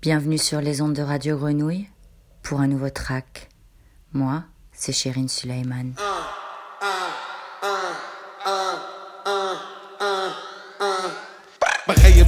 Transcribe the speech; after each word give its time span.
Bienvenue 0.00 0.38
sur 0.38 0.60
les 0.60 0.80
ondes 0.80 0.94
de 0.94 1.02
Radio 1.02 1.36
Grenouille 1.36 1.88
pour 2.44 2.60
un 2.60 2.68
nouveau 2.68 2.88
track. 2.88 3.48
Moi, 4.12 4.44
c'est 4.70 4.92
Chérine 4.92 5.28
Sulaiman. 5.28 5.92
Ah. 5.98 6.27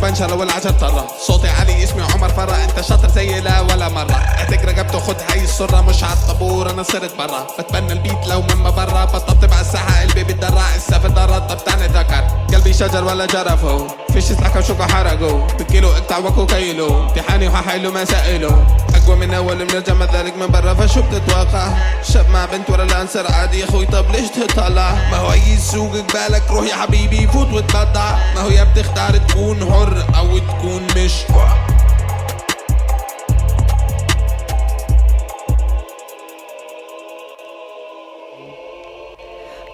بنشر 0.02 0.34
ولا 0.34 0.52
عشر 0.52 0.70
طرة. 0.70 1.06
صوتي 1.26 1.48
عالي 1.48 1.84
اسمي 1.84 2.02
عمر 2.02 2.28
فرة. 2.28 2.64
انت 2.64 2.80
شاطر 2.80 3.08
زي 3.08 3.40
لا 3.40 3.60
ولا 3.60 3.88
مرة. 3.88 4.12
اعتك 4.12 4.64
رقبته 4.64 4.98
خد 4.98 5.16
هاي 5.30 5.44
السرة 5.44 5.80
مش 5.80 6.04
عالطابور 6.04 6.70
أنا 6.70 6.82
صرت 6.82 7.16
برا. 7.18 7.46
بتبنى 7.58 7.92
البيت 7.92 8.26
لو 8.26 8.42
من 8.42 8.62
برا. 8.62 9.04
بطبطب 9.04 9.52
على 9.52 9.60
الساحة 9.60 10.00
قلبي 10.00 10.24
بتدرع 10.24 10.74
السافة 10.76 11.08
درة 11.08 11.38
طب 11.38 11.64
تاني 11.64 11.86
ذكر. 11.86 12.24
قلبي 12.54 12.72
شجر 12.72 13.04
ولا 13.04 13.26
جرفه. 13.26 13.86
فيش 14.12 14.24
سلاكة 14.24 14.58
وشوكة 14.58 14.86
حرقه. 14.86 15.46
بكيلو 15.58 15.92
اقطع 15.92 16.18
وكو 16.18 16.46
كيلو 16.46 17.02
امتحاني 17.02 17.48
وححيله 17.48 17.90
مسائله 17.90 18.66
أقوى 19.04 19.16
من 19.16 19.34
أول 19.34 19.66
بنرجع 19.66 19.94
ذلك 20.12 20.36
من 20.36 20.46
برا 20.46 20.74
فشو 20.74 21.02
بتتوقع 21.02 21.68
شاب 22.02 22.30
مع 22.30 22.44
بنت 22.44 22.70
ورا 22.70 22.84
لانسر 22.84 23.32
عادي 23.32 23.58
يا 23.58 23.64
أخوي 23.64 23.86
طب 23.86 24.10
ليش 24.10 24.28
تطلع؟ 24.28 24.92
ما 25.10 25.16
هو 25.16 25.32
أي 25.32 25.56
سوق 25.56 25.96
قبالك 25.96 26.50
روح 26.50 26.66
يا 26.66 26.74
حبيبي 26.74 27.26
فوت 27.26 27.52
وتبضع 27.52 28.16
ما 28.34 28.40
هو 28.40 28.48
يا 28.48 28.64
بتختار 28.64 29.16
تكون 29.16 29.72
حر 29.72 30.04
أو 30.18 30.38
تكون 30.38 30.86
مش 30.96 31.12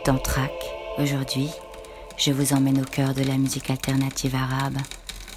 Dans 0.07 0.19
Track, 0.19 0.59
aujourd'hui, 0.99 1.51
je 2.17 2.31
vous 2.31 2.53
emmène 2.53 2.81
au 2.81 2.85
cœur 2.85 3.13
de 3.13 3.25
la 3.25 3.37
musique 3.37 3.71
alternative 3.71 4.37
arabe, 4.37 4.79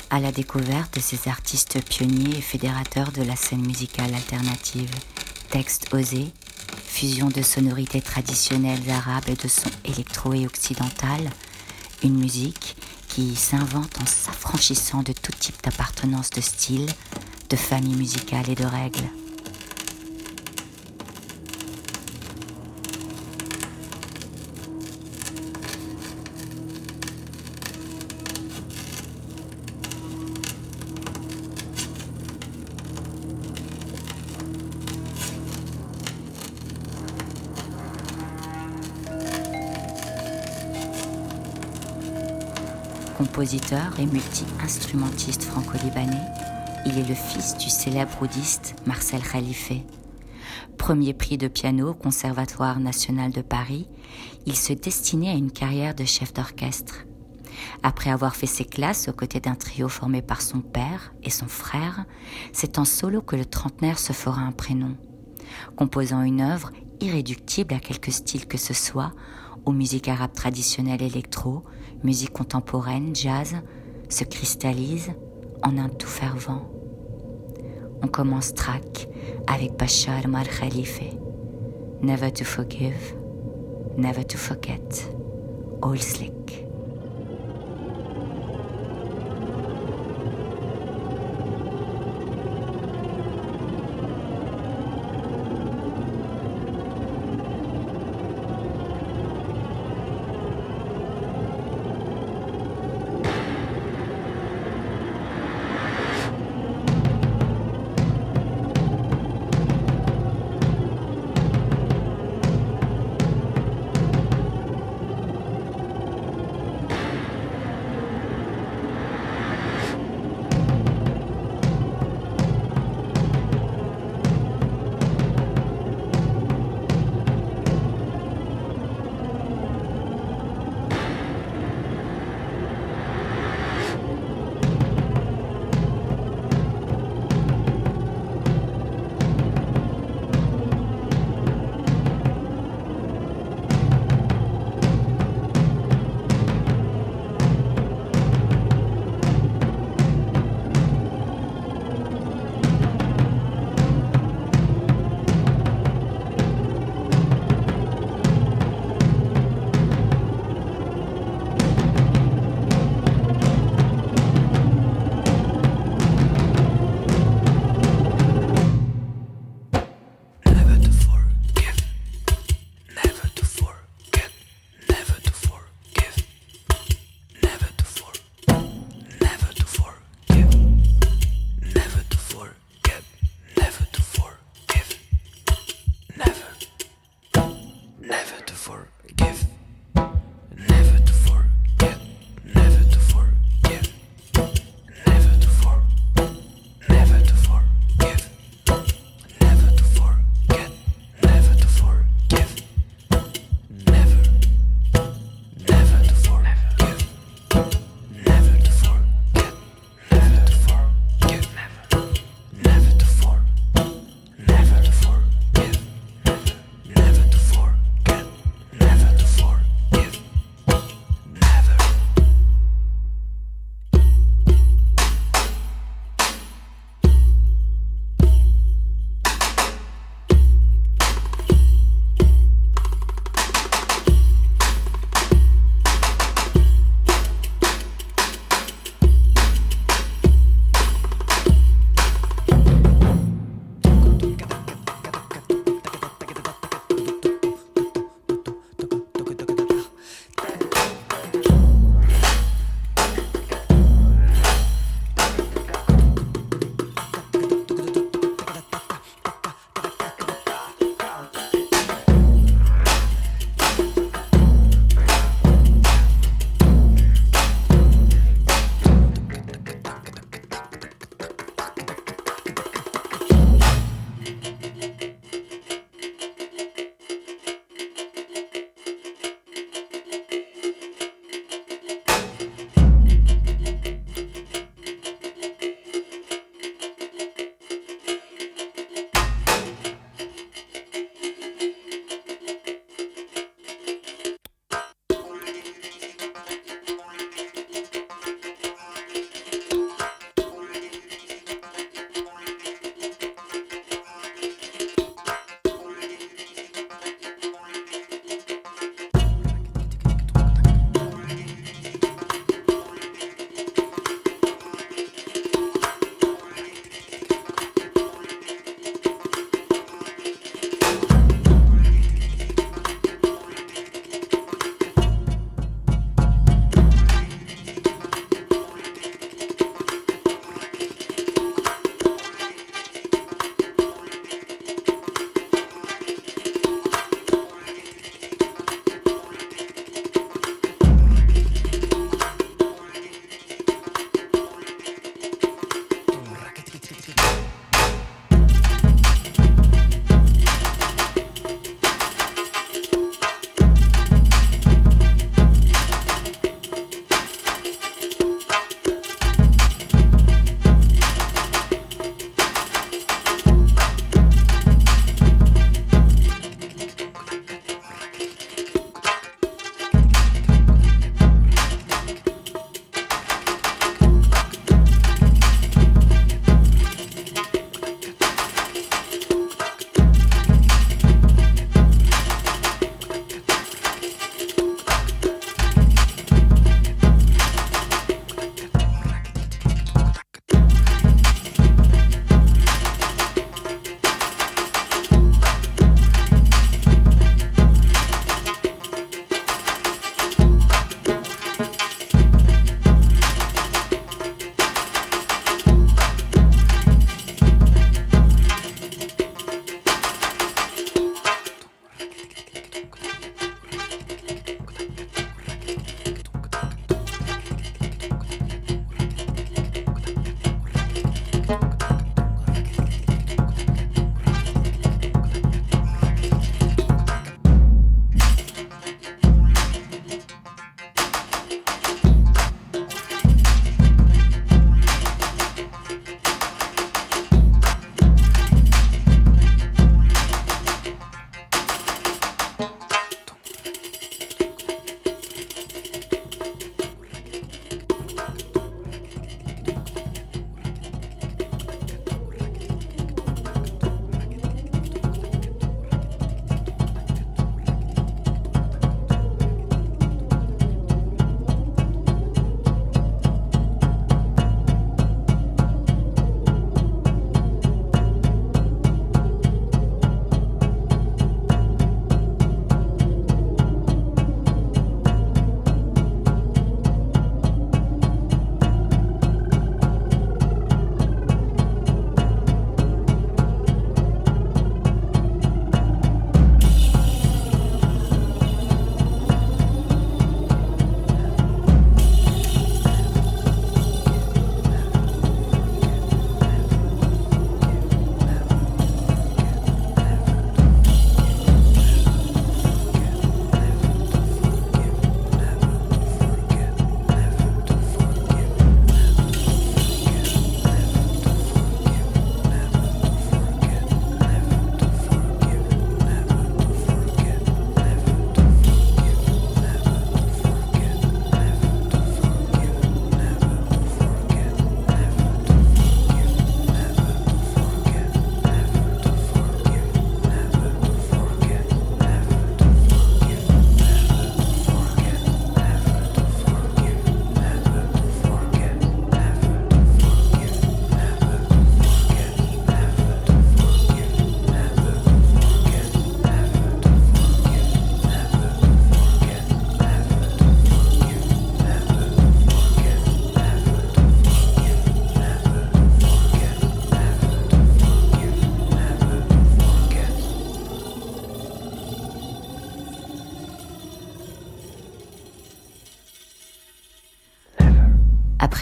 à 0.10 0.20
la 0.20 0.32
découverte 0.32 0.96
de 0.96 1.00
ces 1.00 1.30
artistes 1.30 1.84
pionniers 1.84 2.38
et 2.38 2.42
fédérateurs 2.42 3.12
de 3.12 3.22
la 3.22 3.36
scène 3.36 3.66
musicale 3.66 4.14
alternative. 4.14 4.90
Texte 5.50 5.94
osé, 5.94 6.32
fusion 6.86 7.30
de 7.30 7.42
sonorités 7.42 8.02
traditionnelles 8.02 8.90
arabes 8.90 9.30
et 9.30 9.36
de 9.36 9.48
sons 9.48 9.70
électro 9.86 10.34
et 10.34 10.46
occidental, 10.46 11.30
une 12.04 12.18
musique 12.18 12.76
qui 13.08 13.36
s'invente 13.36 14.00
en 14.02 14.06
s'affranchissant 14.06 15.04
de 15.04 15.14
tout 15.14 15.32
type 15.32 15.62
d'appartenance 15.64 16.30
de 16.30 16.42
style, 16.42 16.88
de 17.50 17.56
famille 17.56 17.96
musicale 17.96 18.50
et 18.50 18.56
de 18.56 18.66
règles. 18.66 19.10
Compositeur 43.40 43.98
et 43.98 44.06
multi-instrumentiste 44.06 45.44
franco-libanais, 45.44 46.28
il 46.86 46.98
est 46.98 47.08
le 47.08 47.16
fils 47.16 47.56
du 47.56 47.70
célèbre 47.70 48.22
oudiste 48.22 48.76
Marcel 48.86 49.22
Khalife. 49.22 49.72
Premier 50.78 51.14
prix 51.14 51.38
de 51.38 51.48
piano 51.48 51.92
au 51.92 51.94
Conservatoire 51.94 52.82
national 52.82 53.32
de 53.32 53.42
Paris, 53.42 53.88
il 54.46 54.58
se 54.58 54.74
destinait 54.74 55.30
à 55.30 55.36
une 55.36 55.54
carrière 55.54 55.96
de 55.96 56.04
chef 56.04 56.34
d'orchestre. 56.34 57.06
Après 57.82 58.10
avoir 58.10 58.36
fait 58.36 58.46
ses 58.46 58.66
classes 58.66 59.08
aux 59.08 59.14
côtés 59.14 59.40
d'un 59.40 59.56
trio 59.56 59.88
formé 59.88 60.22
par 60.22 60.42
son 60.42 60.60
père 60.60 61.14
et 61.24 61.30
son 61.30 61.48
frère, 61.48 62.04
c'est 62.52 62.78
en 62.78 62.84
solo 62.84 63.22
que 63.22 63.38
le 63.38 63.46
trentenaire 63.46 64.00
se 64.00 64.12
fera 64.12 64.42
un 64.42 64.52
prénom. 64.52 64.98
Composant 65.78 66.24
une 66.24 66.42
œuvre 66.42 66.74
irréductible 67.00 67.74
à 67.74 67.80
quelque 67.80 68.12
style 68.12 68.48
que 68.48 68.58
ce 68.58 68.74
soit, 68.74 69.14
aux 69.64 69.72
musiques 69.72 70.10
arabes 70.10 70.34
traditionnelles 70.34 71.04
électro, 71.04 71.64
musique 72.04 72.34
contemporaine, 72.34 73.16
jazz, 73.16 73.56
se 74.10 74.24
cristallise 74.24 75.12
en 75.64 75.78
un 75.78 75.90
tout 75.90 76.08
fervent. 76.08 76.62
On 78.02 78.08
commence 78.08 78.54
track 78.54 79.08
avec 79.48 79.78
Bachar 79.78 80.28
Mar 80.28 80.46
Khalife. 80.48 81.02
Never 82.02 82.32
to 82.32 82.46
forgive, 82.46 83.16
never 83.98 84.24
to 84.24 84.38
forget. 84.38 85.10
All 85.82 86.00
slick. 86.00 86.69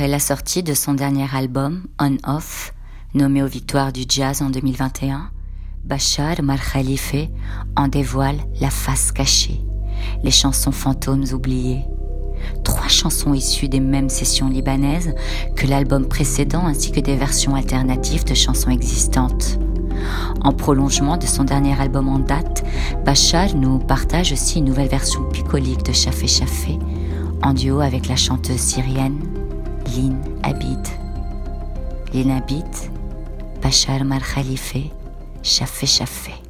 Après 0.08 0.16
la 0.16 0.20
sortie 0.20 0.64
de 0.64 0.74
son 0.74 0.94
dernier 0.94 1.28
album, 1.34 1.84
On 2.00 2.16
Off, 2.26 2.74
nommé 3.14 3.44
aux 3.44 3.48
victoires 3.48 3.92
du 3.92 4.04
jazz 4.08 4.42
en 4.42 4.50
2021, 4.50 5.32
Bachar 5.84 6.42
Mar 6.44 6.60
Khalife 6.72 7.28
en 7.76 7.90
dévoile 7.90 8.38
la 8.62 8.70
face 8.70 9.12
cachée, 9.12 9.60
les 10.24 10.32
chansons 10.32 10.72
fantômes 10.72 11.26
oubliées. 11.34 11.84
Trois 12.64 12.88
chansons 12.88 13.34
issues 13.34 13.68
des 13.68 13.82
mêmes 13.82 14.08
sessions 14.08 14.48
libanaises 14.48 15.14
que 15.58 15.68
l'album 15.68 16.08
précédent 16.08 16.66
ainsi 16.66 16.94
que 16.94 17.02
des 17.02 17.18
versions 17.18 17.56
alternatives 17.56 18.24
de 18.24 18.34
chansons 18.34 18.72
existantes. 18.72 19.60
En 20.42 20.54
prolongement 20.54 21.18
de 21.18 21.26
son 21.26 21.44
dernier 21.44 21.78
album 21.82 22.08
en 22.08 22.20
date, 22.20 22.64
Bachar 23.04 23.54
nous 23.56 23.78
partage 23.80 24.32
aussi 24.32 24.60
une 24.60 24.66
nouvelle 24.68 24.88
version 24.88 25.20
bucolique 25.34 25.84
de 25.84 25.92
Chafé 25.92 26.28
Chafé, 26.28 26.80
en 27.44 27.54
duo 27.54 27.82
avec 27.82 28.08
la 28.08 28.16
chanteuse 28.16 28.62
syrienne 28.62 29.37
Lin 29.98 30.16
Abid. 30.44 30.86
Lin 32.13 32.30
Abid, 32.30 32.72
Bachar 33.63 34.04
Mar 34.04 34.22
Chaffé 35.42 35.88
Chaffé. 35.88 36.47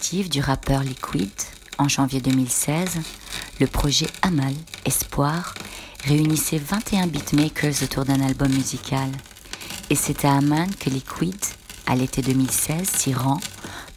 Du 0.00 0.40
rappeur 0.40 0.84
Liquid, 0.84 1.30
en 1.76 1.86
janvier 1.86 2.20
2016, 2.20 2.98
le 3.60 3.66
projet 3.66 4.06
Amal 4.22 4.54
Espoir 4.86 5.54
réunissait 6.04 6.56
21 6.56 7.08
beatmakers 7.08 7.82
autour 7.82 8.06
d'un 8.06 8.22
album 8.22 8.50
musical. 8.50 9.10
Et 9.90 9.96
c'est 9.96 10.24
à 10.24 10.34
Amman 10.36 10.70
que 10.80 10.88
Liquid, 10.88 11.36
à 11.86 11.94
l'été 11.94 12.22
2016, 12.22 12.88
s'y 12.88 13.12
rend 13.12 13.38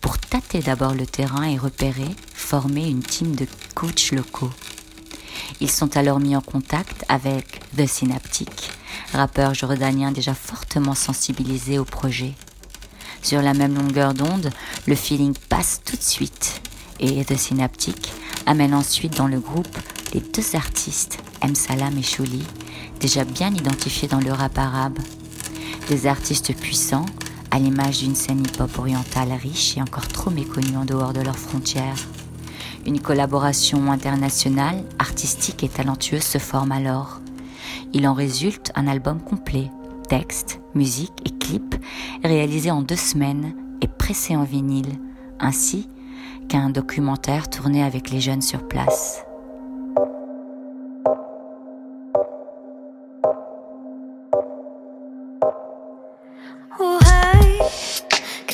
pour 0.02 0.18
tâter 0.18 0.60
d'abord 0.60 0.96
le 0.96 1.06
terrain 1.06 1.44
et 1.44 1.58
repérer, 1.58 2.10
former 2.34 2.90
une 2.90 3.04
team 3.04 3.34
de 3.34 3.46
coachs 3.74 4.12
locaux. 4.12 4.52
Ils 5.62 5.72
sont 5.72 5.96
alors 5.96 6.20
mis 6.20 6.36
en 6.36 6.42
contact 6.42 7.06
avec 7.08 7.62
The 7.78 7.88
Synaptic, 7.88 8.70
rappeur 9.14 9.54
jordanien 9.54 10.12
déjà 10.12 10.34
fortement 10.34 10.96
sensibilisé 10.96 11.80
au 11.80 11.86
projet. 11.86 12.34
Sur 13.22 13.42
la 13.42 13.54
même 13.54 13.76
longueur 13.76 14.14
d'onde, 14.14 14.50
le 14.88 14.96
feeling 14.96 15.36
passe 15.50 15.82
tout 15.86 15.96
de 15.96 16.02
suite 16.02 16.62
et 17.00 17.26
The 17.26 17.36
Synaptic 17.36 18.12
amène 18.46 18.74
ensuite 18.74 19.18
dans 19.18 19.28
le 19.28 19.40
groupe 19.40 19.78
les 20.14 20.22
deux 20.22 20.56
artistes, 20.56 21.20
M. 21.42 21.56
Salam 21.56 21.98
et 21.98 22.04
Chouli, 22.04 22.44
déjà 23.00 23.24
bien 23.24 23.54
identifiés 23.54 24.08
dans 24.08 24.20
le 24.20 24.32
rap 24.32 24.58
arabe. 24.58 25.00
Des 25.88 26.08
artistes 26.08 26.56
puissants, 26.56 27.06
à 27.50 27.60
l'image 27.60 28.00
d'une 28.00 28.16
scène 28.16 28.42
hip-hop 28.42 28.78
orientale 28.78 29.34
riche 29.34 29.78
et 29.78 29.82
encore 29.82 30.08
trop 30.08 30.30
méconnue 30.30 30.78
en 30.78 30.86
dehors 30.86 31.14
de 31.14 31.22
leurs 31.22 31.38
frontières. 31.38 32.08
Une 32.86 33.02
collaboration 33.02 33.92
internationale, 33.92 34.84
artistique 35.00 35.64
et 35.64 35.70
talentueuse 35.70 36.24
se 36.24 36.38
forme 36.38 36.72
alors. 36.72 37.20
Il 37.94 38.08
en 38.08 38.14
résulte 38.14 38.72
un 38.76 38.88
album 38.88 39.20
complet, 39.20 39.70
texte, 40.11 40.61
musique 40.75 41.13
et 41.25 41.37
clip, 41.39 41.75
réalisé 42.25 42.71
en 42.71 42.83
deux 42.83 42.97
semaines 42.97 43.55
et 43.83 43.89
pressé 43.89 44.37
en 44.37 44.45
vinyle, 44.45 44.99
ainsi 45.41 45.89
qu'un 46.49 46.71
documentaire 46.71 47.51
tourné 47.51 47.83
avec 47.83 48.11
les 48.11 48.21
jeunes 48.21 48.43
sur 48.43 48.67
place. 48.67 49.23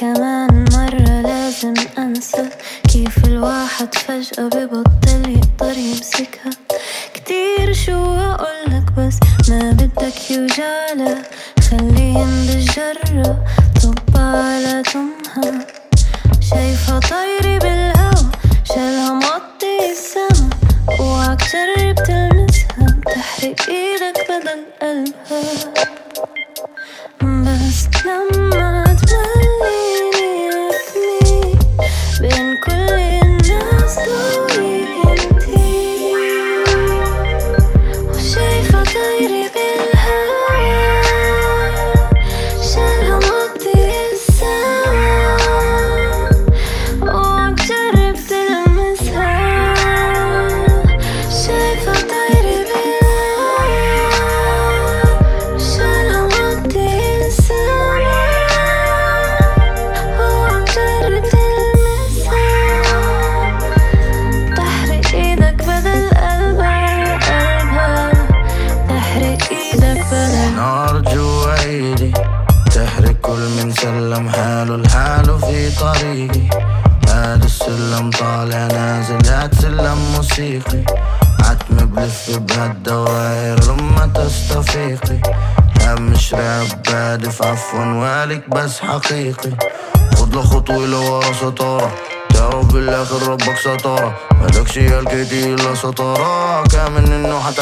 كمان 0.02 0.64
مرة 0.72 1.20
لازم 1.20 1.74
أنسى 1.98 2.50
كيف 2.92 3.24
الواحد 3.24 3.94
فجأة 3.94 4.48
ببطل 4.48 5.30
يقدر 5.30 5.78
يمسكها 5.78 6.50
كتير 7.27 7.73
شو 7.73 8.15
أقولك 8.15 8.91
بس 8.97 9.19
ما 9.49 9.71
بدك 9.71 10.31
يوجعلا 10.31 11.23
خليهم 11.69 12.45
بالجرة 12.47 13.45
طب 13.83 13.99
على 14.15 14.83
تمها 14.83 15.66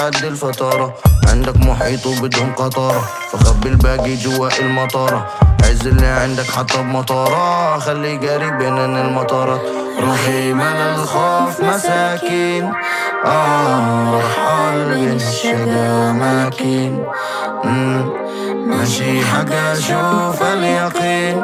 حتعدي 0.05 0.27
الفتارة. 0.27 0.93
عندك 1.29 1.57
محيط 1.57 2.05
وبدهم 2.05 2.53
قطارة. 2.55 3.03
فخبي 3.31 3.69
الباقي 3.69 4.15
جوا 4.15 4.49
المطارة. 4.59 5.25
عز 5.63 5.87
اللي 5.87 6.05
عندك 6.05 6.45
حتى 6.45 6.77
بمطارة. 6.77 7.79
خلي 7.79 8.17
جاري 8.17 8.51
بين 8.51 8.77
المطارات 8.77 9.61
روحي 10.01 10.53
من 10.53 10.61
الخوف 10.61 11.61
مساكين. 11.61 12.73
آه 13.25 14.19
رحال 14.19 14.89
بين 14.89 15.15
الشقا 15.15 16.11
ماكين 16.11 17.03
ماشي 18.67 19.25
حق 19.25 19.53
أشوف 19.53 20.43
اليقين. 20.43 21.43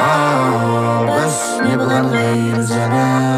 آه 0.00 1.02
بس 1.16 1.60
نبغى 1.60 2.00
نغير 2.00 2.60
زنازين 2.60 3.31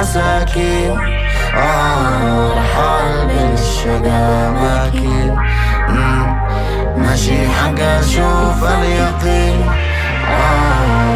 مساكين 0.00 0.98
آه 1.56 2.52
رحال 2.58 3.26
بين 3.26 3.52
الشقا 3.54 4.50
ماكين 4.50 5.36
ماشي 6.96 7.48
حق 7.48 7.80
أشوف 7.80 8.64
اليقين 8.64 9.70
آه 10.30 11.09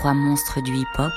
Trois 0.00 0.14
monstres 0.14 0.62
du 0.62 0.74
hip-hop, 0.74 1.12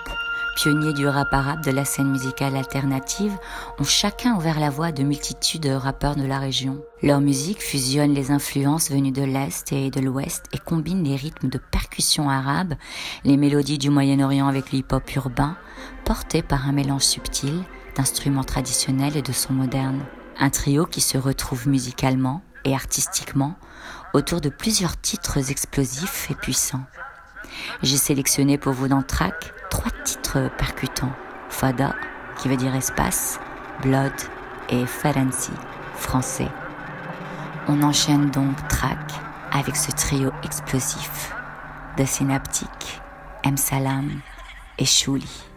pionniers 0.58 0.92
du 0.92 1.08
rap 1.08 1.30
arabe 1.32 1.64
de 1.64 1.72
la 1.72 1.86
scène 1.86 2.12
musicale 2.12 2.58
alternative, 2.58 3.32
ont 3.80 3.86
chacun 3.86 4.36
ouvert 4.36 4.60
la 4.60 4.70
voie 4.70 4.92
de 4.92 5.04
multitudes 5.04 5.62
de 5.62 5.70
rappeurs 5.70 6.18
de 6.18 6.26
la 6.26 6.38
région. 6.38 6.84
Leur 7.02 7.22
musique 7.22 7.62
fusionne 7.62 8.14
les 8.14 8.32
influences 8.32 8.92
venues 8.92 9.14
de 9.14 9.24
l'Est 9.24 9.72
et 9.72 9.90
de 9.90 10.02
l'Ouest 10.02 10.48
et 10.52 10.58
combine 10.58 11.02
les 11.02 11.16
rythmes 11.16 11.48
de 11.48 11.58
percussion 11.58 12.30
arabe, 12.30 12.74
les 13.24 13.38
mélodies 13.38 13.78
du 13.78 13.90
Moyen-Orient 13.90 14.50
avec 14.50 14.74
le 14.74 14.80
hip-hop 14.80 15.16
urbain, 15.16 15.56
portés 16.04 16.42
par 16.42 16.68
un 16.68 16.74
mélange 16.74 17.04
subtil 17.04 17.64
d'instruments 17.96 18.44
traditionnels 18.44 19.16
et 19.16 19.22
de 19.22 19.32
sons 19.32 19.54
modernes. 19.54 20.04
Un 20.38 20.50
trio 20.50 20.86
qui 20.86 21.00
se 21.00 21.18
retrouve 21.18 21.70
musicalement 21.70 22.42
et 22.66 22.76
artistiquement 22.76 23.56
autour 24.14 24.42
de 24.42 24.50
plusieurs 24.50 25.00
titres 25.00 25.50
explosifs 25.52 26.30
et 26.30 26.36
puissants. 26.36 26.84
J'ai 27.82 27.98
sélectionné 27.98 28.58
pour 28.58 28.74
vous 28.74 28.88
dans 28.88 29.02
Track 29.02 29.54
trois 29.70 29.92
titres 30.04 30.50
percutants. 30.58 31.12
Fada, 31.50 31.96
qui 32.38 32.50
veut 32.50 32.58
dire 32.58 32.76
espace, 32.76 33.40
Blood 33.82 34.14
et 34.70 34.86
Faransi, 34.86 35.52
français. 35.96 36.50
On 37.68 37.82
enchaîne 37.84 38.30
donc 38.32 38.56
Track 38.68 39.14
avec 39.52 39.76
ce 39.76 39.92
trio 39.92 40.32
explosif 40.44 41.34
de 41.98 42.06
Synaptic, 42.06 43.02
M. 43.44 43.56
Salam 43.56 44.10
et 44.80 44.86
Shuli. 44.86 45.53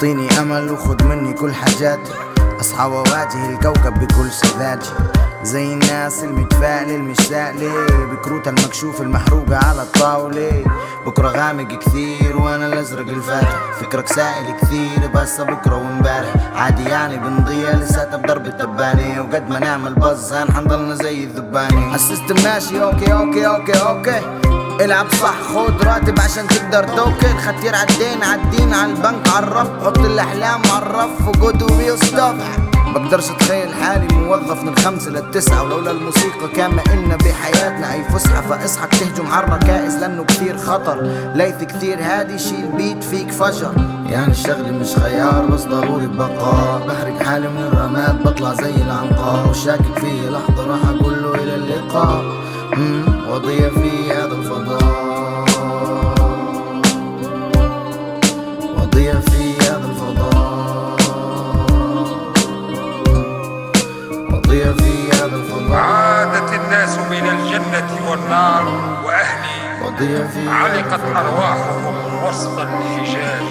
أعطيني 0.00 0.40
أمل 0.40 0.70
وخد 0.70 1.02
مني 1.02 1.32
كل 1.32 1.54
حاجاتي 1.54 2.12
اصحى 2.60 2.84
واواجه 2.84 3.50
الكوكب 3.50 3.94
بكل 3.94 4.30
سذاجة 4.30 4.86
زي 5.42 5.72
الناس 5.72 6.24
المتفائلة 6.24 6.94
المشتاقلة 6.94 7.86
بكروتها 8.12 8.50
المكشوف 8.50 9.00
المحروقة 9.00 9.56
على 9.56 9.82
الطاولة. 9.82 10.64
بكرة 11.06 11.28
غامق 11.28 11.78
كثير 11.78 12.36
وأنا 12.36 12.66
الأزرق 12.66 13.08
الفاتح. 13.08 13.56
فكرك 13.80 14.08
سائل 14.08 14.56
كثير 14.62 15.10
بس 15.14 15.40
بكرة 15.40 15.76
وامبارح. 15.76 16.34
عادي 16.54 16.84
يعني 16.84 17.18
بنضيع 17.18 17.70
لساتها 17.70 18.16
بضرب 18.16 18.46
التبانة. 18.46 19.20
وقد 19.22 19.50
ما 19.50 19.58
نعمل 19.58 19.94
بز 19.94 20.34
حنضلنا 20.34 20.94
زي 20.94 21.24
الذبانة. 21.24 21.94
ال 21.94 22.00
system 22.00 22.34
ماشي 22.44 22.82
okay 22.82 23.12
okay 23.12 23.46
okay 23.46 23.72
okay. 23.80 24.49
العب 24.84 25.06
صح 25.22 25.34
خد 25.54 25.82
راتب 25.82 26.20
عشان 26.20 26.46
تقدر 26.46 26.84
توكل. 26.84 27.38
ختير 27.38 27.74
عالدين 27.74 28.22
عالدين 28.22 28.74
عالبنك 28.74 29.28
عالرف 29.28 29.68
حط 29.84 29.98
الأحلام 29.98 30.60
عالرف 30.74 31.28
وجود 31.28 31.62
will 31.62 31.98
stop 31.98 32.36
بقدرش 32.94 33.30
أتخيل 33.30 33.74
حالي 33.74 34.14
موظف 34.14 34.62
من 34.62 34.76
خمسة 34.76 35.10
للتسعة 35.10 35.62
ولولا 35.62 35.90
الموسيقى 35.90 36.48
كان 36.56 36.70
ما 36.70 36.82
إلنا 36.92 37.16
بحياتنا. 37.16 37.92
أي 37.92 38.04
فسحة 38.04 38.40
فاصحك 38.40 38.88
تهجم 38.94 39.26
على 39.26 39.46
الركائز 39.46 39.96
لأنه 39.96 40.24
كثير 40.24 40.58
خطر. 40.58 41.02
ليث 41.34 41.64
كثير 41.64 41.98
هادي 42.02 42.38
شيل 42.38 42.66
بيت 42.76 43.04
فيك 43.04 43.30
فجر. 43.30 43.72
يعني 44.06 44.32
الشغل 44.32 44.72
مش 44.72 44.94
خيار 44.96 45.46
بس 45.46 45.62
ضروري 45.62 46.06
بقاء 46.06 46.86
بحرق 46.88 47.22
حالي 47.22 47.48
من 47.48 47.62
الرماد 47.72 48.22
بطلع 48.22 48.54
زي 48.54 48.74
العنقاء. 48.74 49.48
وشاكك 49.48 49.98
فيه 50.00 50.30
لحظة 50.30 50.66
راح 50.66 50.80
أقول 50.88 51.22
له 51.22 51.34
إلى 51.34 51.54
اللقاء. 51.54 52.24
وضيع 53.28 53.68
في 53.68 54.09
والنار 68.50 69.04
وأهلي 69.04 70.48
علقت 70.48 71.00
أرواحهم 71.16 72.24
وسط 72.24 72.58
الحجاج. 72.58 73.42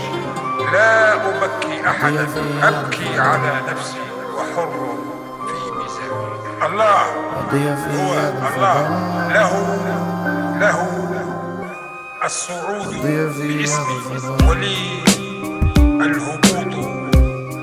لا 0.73 1.13
أبكي 1.13 1.87
أحدا 1.87 2.27
أبكي 2.63 3.19
على 3.19 3.61
نفسي 3.71 3.99
وحر 4.35 4.71
في 5.47 5.71
ميزاني. 5.71 6.65
الله 6.65 7.01
هو 7.95 8.13
الله. 8.55 8.79
له 9.33 9.51
له 10.59 10.79
الصعود 12.25 12.87
باسمي. 13.03 13.65
ولي 14.49 15.03
الهبوط 15.79 16.75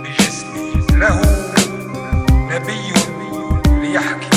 بجسمي 0.02 0.86
له 0.92 1.20
نبي 2.50 2.92
ليحكي. 3.68 4.35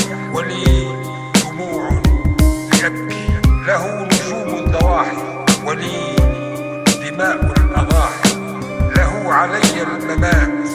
علي 9.40 9.82
الممات 9.82 10.68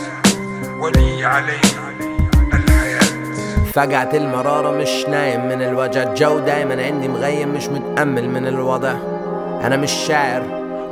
ولي 0.80 1.26
علي 1.26 1.60
فقعت 3.74 4.16
المرارة 4.16 4.72
مش 4.72 5.06
نايم 5.10 5.46
من 5.46 5.62
الوجع 5.62 6.04
الجو 6.04 6.40
دايما 6.40 6.84
عندي 6.84 7.08
مغيم 7.08 7.50
مش 7.50 7.68
متأمل 7.68 8.30
من 8.30 8.48
الوضع. 8.48 8.94
أنا 9.64 9.78
مش 9.78 9.92
شاعر 9.92 10.44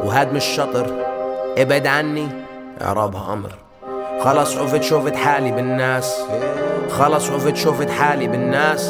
وهاد 0.03 0.33
مش 0.33 0.43
شطر 0.43 1.05
إبعد 1.57 1.87
عني 1.87 2.27
إعرابها 2.81 3.33
أمر. 3.33 3.51
خلص 4.23 4.57
عفت 4.57 4.83
شوفت 4.83 5.15
حالي 5.15 5.51
بالناس 5.51 6.21
خلص 6.89 7.29
عفت 7.29 7.55
شوفت 7.55 7.89
حالي 7.89 8.27
بالناس. 8.27 8.89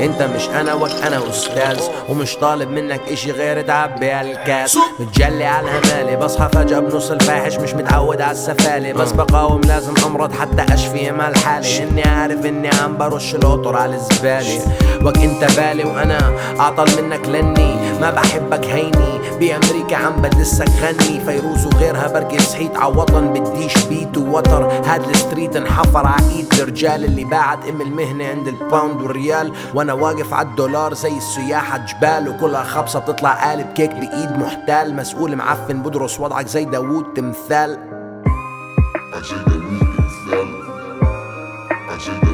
انت 0.00 0.22
مش 0.22 0.48
أنا 0.48 0.74
وك 0.74 0.90
أنا 0.90 1.28
أستاذ 1.30 1.80
ومش 2.08 2.36
طالب 2.36 2.70
منك 2.70 3.00
اشي 3.10 3.30
غير 3.30 3.62
تعبي 3.62 4.10
هالكاس 4.10 4.78
متجلي 4.98 5.44
على 5.44 5.66
الهمالي 5.68 6.16
بصحى 6.16 6.48
فجأة 6.52 6.78
بنص 6.78 7.10
الفاحش 7.10 7.56
مش 7.56 7.74
متعود 7.74 8.20
على 8.20 8.32
السفالي. 8.32 8.92
بس 8.92 9.12
بقاوم 9.12 9.60
لازم 9.60 9.94
امرض 10.06 10.32
حتى 10.32 10.74
اشفي 10.74 11.10
مال 11.10 11.36
حالي 11.38 11.82
اني 11.82 12.02
عارف 12.02 12.46
اني 12.46 12.70
عم 12.82 12.96
برش 12.96 13.34
القطر 13.34 13.76
على 13.76 13.94
الزبالة. 13.94 14.60
وك 15.04 15.18
انت 15.18 15.44
بالي 15.56 15.84
وأنا 15.84 16.32
اعطل 16.60 17.02
منك 17.02 17.28
لاني 17.28 17.81
ما 18.00 18.10
بحبك 18.10 18.64
هيني. 18.64 19.12
بأمريكا 19.40 19.96
عم 19.96 20.22
بدسك 20.22 20.68
غني. 20.68 21.20
فيروز 21.20 21.66
وغيرها 21.66 22.12
بركي 22.12 22.38
صحيت 22.38 22.76
ع 22.76 22.86
وطن 22.86 23.32
بديش 23.32 23.84
بيت 23.84 24.18
ووتر 24.18 24.64
هاد 24.64 25.08
الستريت 25.08 25.56
انحفر 25.56 26.06
ع 26.06 26.16
إيد 26.30 26.54
الرجال 26.60 27.04
اللي 27.04 27.24
باعت 27.24 27.68
أم 27.68 27.80
المهنة 27.80 28.26
عند 28.26 28.48
الباوند 28.48 29.02
والريال. 29.02 29.52
وأنا 29.74 29.92
واقف 29.92 30.34
على 30.34 30.48
الدولار 30.48 30.94
زي 30.94 31.16
السياح 31.16 31.72
عالجبال 31.72 32.28
وكلها 32.28 32.62
خبصة 32.62 32.98
بتطلع 32.98 33.48
قالب 33.48 33.72
كيك 33.72 33.90
بإيد 33.90 34.38
محتال. 34.38 34.96
مسؤول 34.96 35.36
معفن 35.36 35.82
بدرس 35.82 36.20
وضعك 36.20 36.46
زي 36.46 36.64
داوود 36.64 37.04
تمثال. 37.14 37.78
ها 41.88 42.31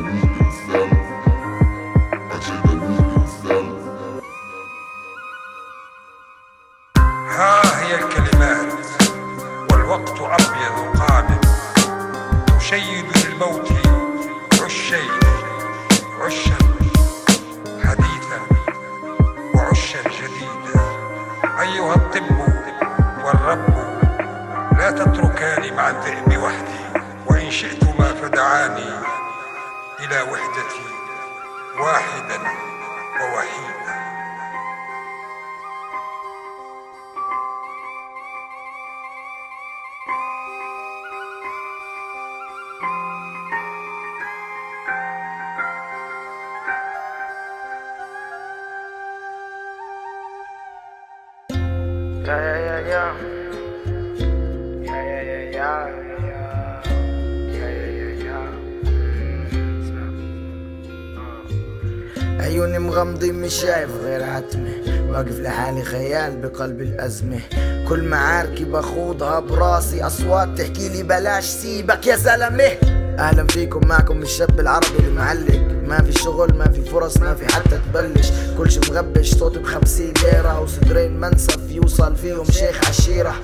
بقلب 66.40 66.81
الأزمة. 66.81 67.40
كل 67.88 68.03
معاركي 68.03 68.64
بخوضها 68.64 69.40
براسي 69.40 70.03
أصوات 70.03 70.59
تحكي 70.59 70.88
لي 70.88 71.03
بلاش 71.03 71.44
سيبك 71.44 72.07
يا 72.07 72.16
زلمة. 72.16 72.70
أهلا 73.18 73.46
فيكم 73.46 73.88
معكم 73.88 74.22
الشاب 74.22 74.61
العربي 74.61 74.98
المعلق. 74.98 75.61
ما 75.87 76.03
في 76.03 76.12
شغل 76.12 76.55
ما 76.55 76.68
في 76.68 76.83
فرص 76.83 77.16
ما 77.16 77.35
في 77.35 77.55
حتى 77.55 77.79
تبلش. 77.92 78.33
كل 78.59 78.70
شي 78.70 78.81
مغبش 78.90 79.35
صوتي 79.35 79.59
بخمسين 79.59 80.12
ليرة 80.22 80.61
وصدرين 80.61 81.20
منسف 81.20 81.70
يوصل 81.70 82.16
فيهم 82.16 82.44
شيخ 82.44 82.88
عشيرة. 82.88 83.35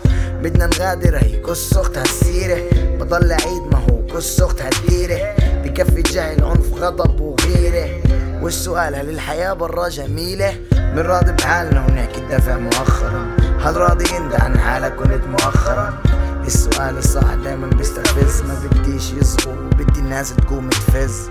بدنا 0.43 0.67
نغادر 0.67 1.17
هي 1.17 1.37
كس 1.37 1.77
أختها 1.77 2.03
السيرة. 2.03 2.59
بضل 3.01 3.33
عيد 3.33 3.63
ما 3.73 3.79
هو 3.91 4.07
كس 4.07 4.41
أختها 4.41 4.69
الديرة. 4.69 5.35
بكفي 5.65 6.03
جهل 6.03 6.45
عنف 6.45 6.75
غضب 6.75 7.21
وغيرة. 7.21 8.03
والسؤال 8.43 8.95
هل 8.95 9.09
الحياة 9.09 9.53
برا 9.53 9.89
جميلة؟ 9.89 10.55
من 10.95 11.01
راضي 11.01 11.33
بحالنا 11.33 11.87
ونحكي 11.87 12.21
الدافع 12.21 12.57
مؤخرا. 12.57 13.37
هل 13.61 13.77
راضي 13.77 14.17
انت 14.17 14.35
عن 14.41 14.59
حالك 14.59 14.95
كنت 14.95 15.25
مؤخرا؟ 15.27 16.03
السؤال 16.47 16.99
الصح 16.99 17.35
دايما 17.35 17.67
بيستفز. 17.67 18.43
ما 18.43 18.55
بديش 18.65 19.13
يصغوا 19.13 19.55
بدي 19.79 20.01
الناس 20.01 20.37
تقوم 20.37 20.69
تفز. 20.71 21.31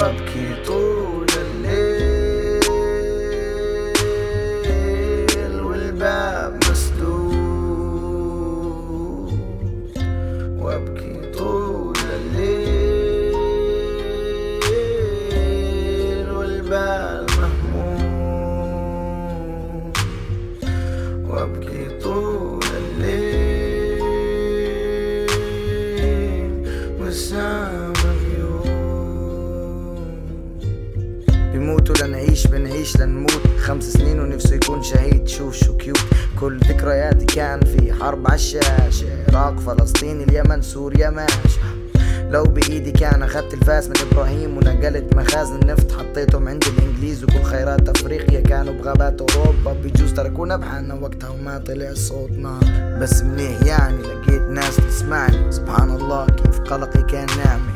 وابكي 0.00 0.62
طول 0.66 1.26
الليل 1.36 2.60
والباب 5.60 6.63
بحالنا 50.56 50.94
وقتها 50.94 51.28
وما 51.28 51.58
طلع 51.58 51.94
صوتنا. 51.94 52.60
بس 53.00 53.22
منيح 53.22 53.62
يعني 53.62 54.02
لقيت 54.02 54.42
ناس 54.42 54.76
تسمعني. 54.76 55.52
سبحان 55.52 55.90
الله 55.90 56.26
كيف 56.26 56.60
قلقي 56.60 57.02
كان 57.02 57.26
ناعمي 57.44 57.74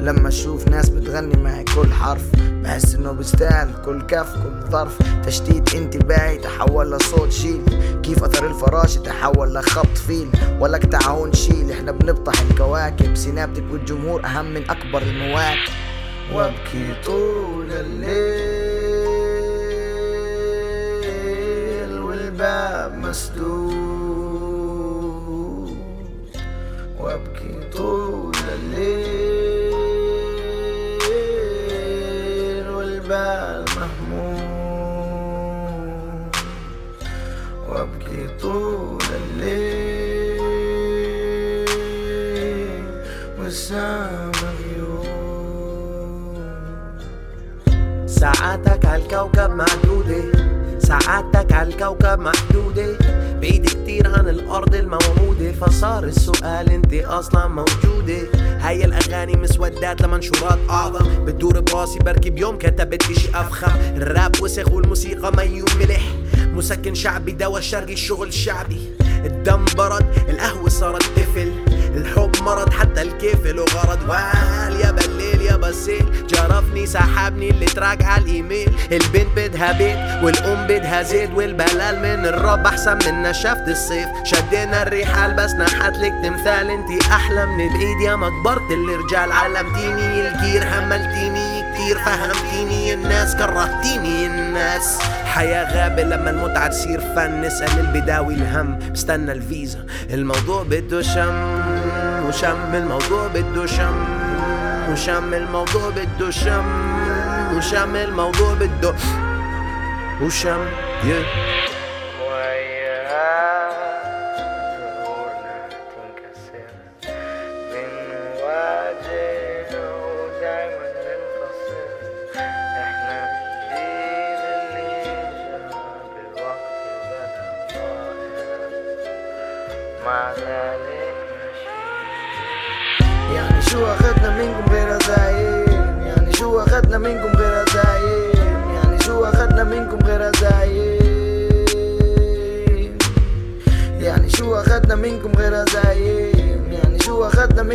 لما 0.00 0.28
أشوف 0.28 0.68
ناس 0.68 0.88
بتغني 0.88 1.42
معي 1.42 1.64
كل 1.64 1.92
حرف 1.92 2.22
بحس 2.36 2.94
إنه 2.94 3.12
بيستاهل 3.12 3.84
كل 3.84 4.02
كف 4.02 4.34
كل 4.34 4.70
ظرف 4.70 4.98
تشتيت 5.26 5.74
انتباهي 5.74 6.38
تحول 6.38 6.92
لصوت 6.92 7.32
شيل. 7.32 7.62
كيف 8.02 8.24
أثر 8.24 8.46
الفراش؟ 8.46 8.94
تحول 8.94 9.54
لخط 9.54 9.98
فيل. 10.06 10.28
ولك 10.60 10.84
تعاون 10.86 11.32
شيل. 11.32 11.70
إحنا 11.70 11.92
بنبطح 11.92 12.40
الكواكب. 12.40 13.16
سينابتك 13.16 13.64
والجمهور 13.72 14.24
أهم 14.24 14.54
من 14.54 14.70
أكبر 14.70 15.02
المواكب. 15.02 15.72
وابكي 16.34 16.94
طول 17.06 17.72
الليل. 17.72 18.65
must 23.06 23.36
do. 23.36 23.85
فصار 55.66 56.04
السؤال 56.04 56.70
انت 56.70 56.94
أصلا 56.94 57.48
موجودة. 57.48 58.18
هاي 58.60 58.84
الأغاني 58.84 59.36
مسودات 59.36 60.02
لمنشورات 60.02 60.58
أعظم. 60.70 61.24
بتدور 61.24 61.60
براسي 61.60 61.98
بركي 61.98 62.30
بيوم 62.30 62.58
كتبت 62.58 63.02
شي 63.02 63.28
أفخم. 63.34 63.72
الراب 63.96 64.42
وسخ 64.42 64.72
والموسيقى 64.72 65.32
ميوم 65.36 65.68
ملح 65.80 66.02
مسكن 66.36 66.94
شعبي 66.94 67.32
دوا 67.32 67.60
شرقي 67.60 67.92
الشغل 67.92 68.32
شعبي. 68.32 68.80
الدم 69.24 69.64
برد 69.76 70.06
القهوة 70.28 70.68
صارت 70.68 71.02
الحب 71.16 71.52
مرض 72.46 72.72
حتى 72.72 73.02
الكيف 73.02 73.46
له 73.46 73.64
غرض. 73.64 73.98
وال 74.08 74.80
يا 74.80 74.90
بالليل 74.90 75.42
يا 75.42 75.56
بسيل 75.56 76.26
جرفني 76.26 76.86
سحبني 76.86 77.50
اللي 77.50 77.66
تراك 77.66 78.04
على 78.04 78.22
الإيميل. 78.22 78.72
البنت 78.92 79.26
بدها 79.36 79.72
بيت 79.72 80.24
والأم 80.24 80.66
بدها 80.66 81.02
زيت 81.02 81.30
والبلال 81.34 81.98
من 81.98 82.26
الرب 82.26 82.66
أحسن 82.66 82.98
من 83.06 83.22
نشافة 83.22 83.70
الصيف. 83.70 84.08
شدينا 84.24 84.82
الريحة 84.82 85.28
لبسنا 85.28 85.66
حتلك 85.68 86.12
تمثال. 86.22 86.70
انتي 86.70 86.98
أحلى 87.10 87.46
من 87.46 87.68
بعيد 87.68 88.00
يا 88.04 88.16
ما 88.16 88.28
كبرت 88.28 88.70
الرجال. 88.70 89.32
علمتيني 89.32 90.28
الجير 90.28 90.64
حملتيني 90.64 91.72
كتير. 91.72 91.98
فهمتيني 91.98 92.94
الناس 92.94 93.36
كرهتيني 93.36 94.26
الناس. 94.26 94.98
حياة 95.24 95.74
غابة 95.74 96.02
لما 96.02 96.30
المتعة 96.30 96.68
تصير 96.68 97.00
فن. 97.00 97.40
نسأل 97.40 97.80
البداوي 97.80 98.34
الهم 98.34 98.78
بستنى 98.92 99.32
الفيزا. 99.32 99.86
الموضوع 100.10 100.62
بده 100.62 101.02
شم. 101.02 102.05
وشم 102.28 102.74
الموضوع 102.74 103.28
بده 103.28 103.66
شم 103.66 103.94
وشم 104.92 105.34
الموضوع 105.34 105.90
بده 105.90 106.30
شم 106.30 106.64
وشم 107.56 107.96
الموضوع 107.96 108.54
بده 108.54 108.94
وشم 110.22 110.66
yeah. 111.02 111.75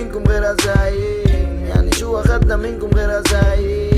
منكم 0.02 0.24
غير 0.28 0.56
زايم 0.66 1.66
يعني 1.68 1.92
شو 1.92 2.20
اخدنا 2.20 2.56
منكم 2.56 2.90
غير 2.96 3.22
زايم 3.30 3.92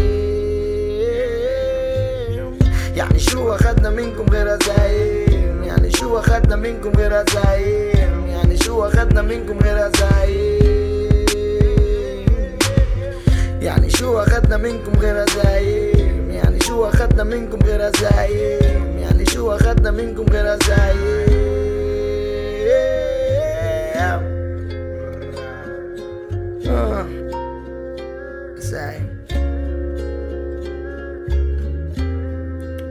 يعني 2.96 3.20
شو 3.20 3.56
اخدنا 3.56 3.90
منكم 3.90 4.26
غير 4.32 4.58
زايم 4.68 5.64
يعني 5.64 5.92
شو 5.92 6.20
اخدنا 6.20 6.56
منكم 6.56 6.92
غير 6.98 7.24
زايم 7.34 8.28
يعني 8.30 8.58
شو 8.58 8.86
اخدنا 8.86 9.22
منكم 9.22 9.60
غير 9.64 9.92
زايم 10.00 11.14
يعني 13.62 13.90
شو 13.90 14.20
اخدنا 14.20 14.58
منكم 14.58 15.00
غير 15.00 15.26
زايم 15.30 16.32
يعني 16.32 16.60
شو 16.60 16.86
اخدنا 16.86 17.24
منكم 17.24 17.60
غير 17.66 17.92
زايم 18.02 18.98
يعني 19.00 19.26
شو 19.26 19.52
اخدنا 19.52 19.92
منكم 19.92 20.26
غير 20.32 20.58
زايم 20.68 21.34
Uh, 26.84 27.08
say. 28.60 29.02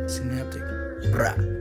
Synaptic. 0.09 0.62
Bruh. 1.12 1.51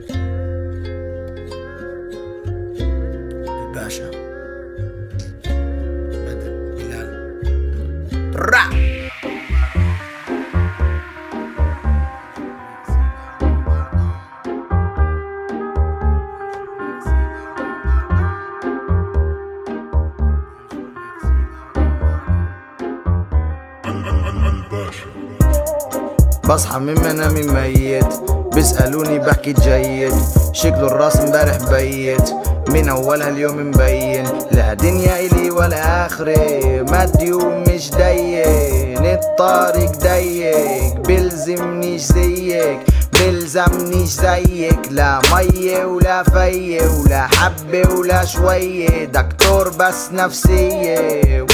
بصحى 26.62 26.80
من 26.80 26.94
منامي 27.02 27.44
ميت. 27.44 28.14
بيسألوني 28.54 29.20
بحكي 29.20 29.54
جيد. 29.54 30.14
شكله 30.54 30.88
الراس 30.88 31.18
امبارح 31.18 31.58
بيت. 31.72 32.30
من 32.70 32.90
أولها 32.90 33.30
اليوم 33.30 33.70
مبين. 33.70 34.24
لا 34.52 34.74
دنيا 34.74 35.20
إلي 35.20 35.52
ولا 35.52 36.06
آخري. 36.06 36.84
مادي 36.84 37.34
ومش 37.34 37.92
ضيق 37.92 39.02
الطريق 39.02 39.92
ضيق 39.92 40.94
بلزمنيش 41.08 42.02
زيك. 42.02 42.80
بلزمنيش 43.14 44.10
زيك. 44.10 44.80
لا 44.92 45.22
مية 45.34 45.86
ولا 45.86 46.24
فية 46.24 46.82
ولا 46.82 47.28
حبة 47.28 47.96
ولا 47.96 48.26
شوية. 48.26 49.06
دكتور 49.06 49.70
بس 49.70 50.10
نفسية. 50.12 51.46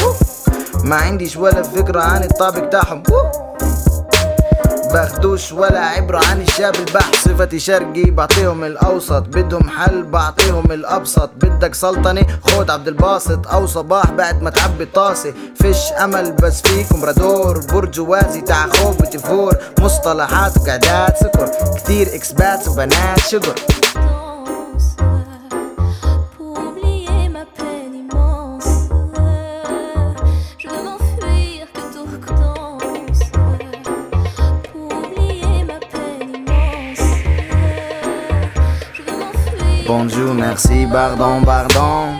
ما 0.83 0.95
عنديش 0.95 1.37
ولا 1.37 1.63
فكرة 1.63 2.01
عن 2.01 2.23
الطابق 2.23 2.69
تاعهم. 2.69 3.03
باخدوش 4.93 5.51
ولا 5.51 5.79
عبرة 5.79 6.21
عن 6.25 6.41
الشاب 6.41 6.75
البحث 6.75 7.15
صفتي 7.15 7.59
شرقي 7.59 8.03
بعطيهم 8.03 8.63
الأوسط. 8.63 9.21
بدهم 9.21 9.69
حل 9.69 10.03
بعطيهم 10.03 10.71
الأبسط. 10.71 11.29
بدك 11.35 11.75
سلطنة؟ 11.75 12.25
خد 12.41 12.69
عبد 12.69 12.87
الباسط. 12.87 13.47
أو 13.47 13.65
صباح 13.65 14.11
بعد 14.11 14.41
ما 14.41 14.49
تعبي 14.49 14.83
الطاسة. 14.83 15.33
فيش 15.61 15.91
أمل 16.03 16.31
بس 16.31 16.61
فيكم 16.61 17.05
رادور. 17.05 17.59
برجوازي 17.73 18.41
تاع 18.41 18.67
خوف 18.67 19.01
بتفور 19.01 19.53
مصطلحات 19.79 20.57
وقعدات 20.57 21.17
سكر 21.17 21.51
كتير 21.75 22.15
إكسبات 22.15 22.67
وبنات 22.67 23.19
شجر 23.19 23.55
Bonjour, 39.87 40.33
merci, 40.33 40.85
pardon, 40.91 41.41
pardon. 41.45 42.11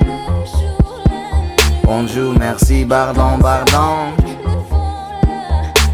Bonjour, 1.84 2.34
merci, 2.40 2.86
pardon, 2.86 3.38
pardon. 3.42 4.14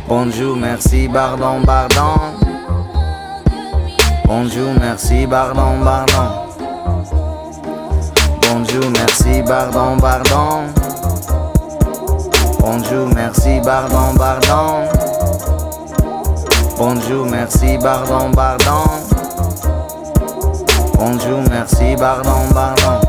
Bonjour, 0.07 0.55
merci, 0.55 1.09
pardon, 1.11 1.63
pardon. 1.65 2.13
Bonjour, 4.27 4.71
merci, 4.79 5.25
pardon, 5.27 5.83
pardon. 5.83 6.43
Bonjour, 8.43 8.89
merci, 8.91 9.41
pardon, 9.43 9.97
pardon. 9.97 10.67
Bonjour, 12.59 13.07
merci, 13.15 13.59
pardon, 13.65 14.15
pardon. 14.15 14.87
Bonjour, 16.77 17.25
merci, 17.25 17.77
pardon, 17.81 18.31
pardon. 18.31 19.02
Bonjour, 21.03 21.43
merci, 21.49 21.97
pardon, 21.97 22.47
pardon. 22.53 23.01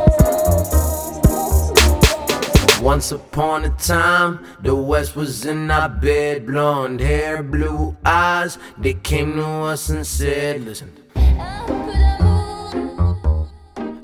Once 2.82 3.12
upon 3.12 3.66
a 3.66 3.70
time, 3.78 4.40
the 4.62 4.74
West 4.74 5.14
was 5.14 5.46
in 5.46 5.70
our 5.70 5.88
bed. 5.88 6.44
Blonde 6.44 7.00
hair, 7.00 7.40
blue 7.44 7.96
eyes. 8.04 8.58
They 8.78 8.94
came 8.94 9.34
to 9.34 9.46
us 9.46 9.90
and 9.90 10.04
said, 10.04 10.64
Listen. 10.64 10.90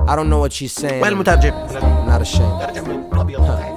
I 0.07 0.15
don't 0.15 0.31
know 0.31 0.39
what 0.39 0.53
she's 0.53 0.73
saying. 0.73 1.01
Not 1.03 2.23
ashamed. 2.23 3.70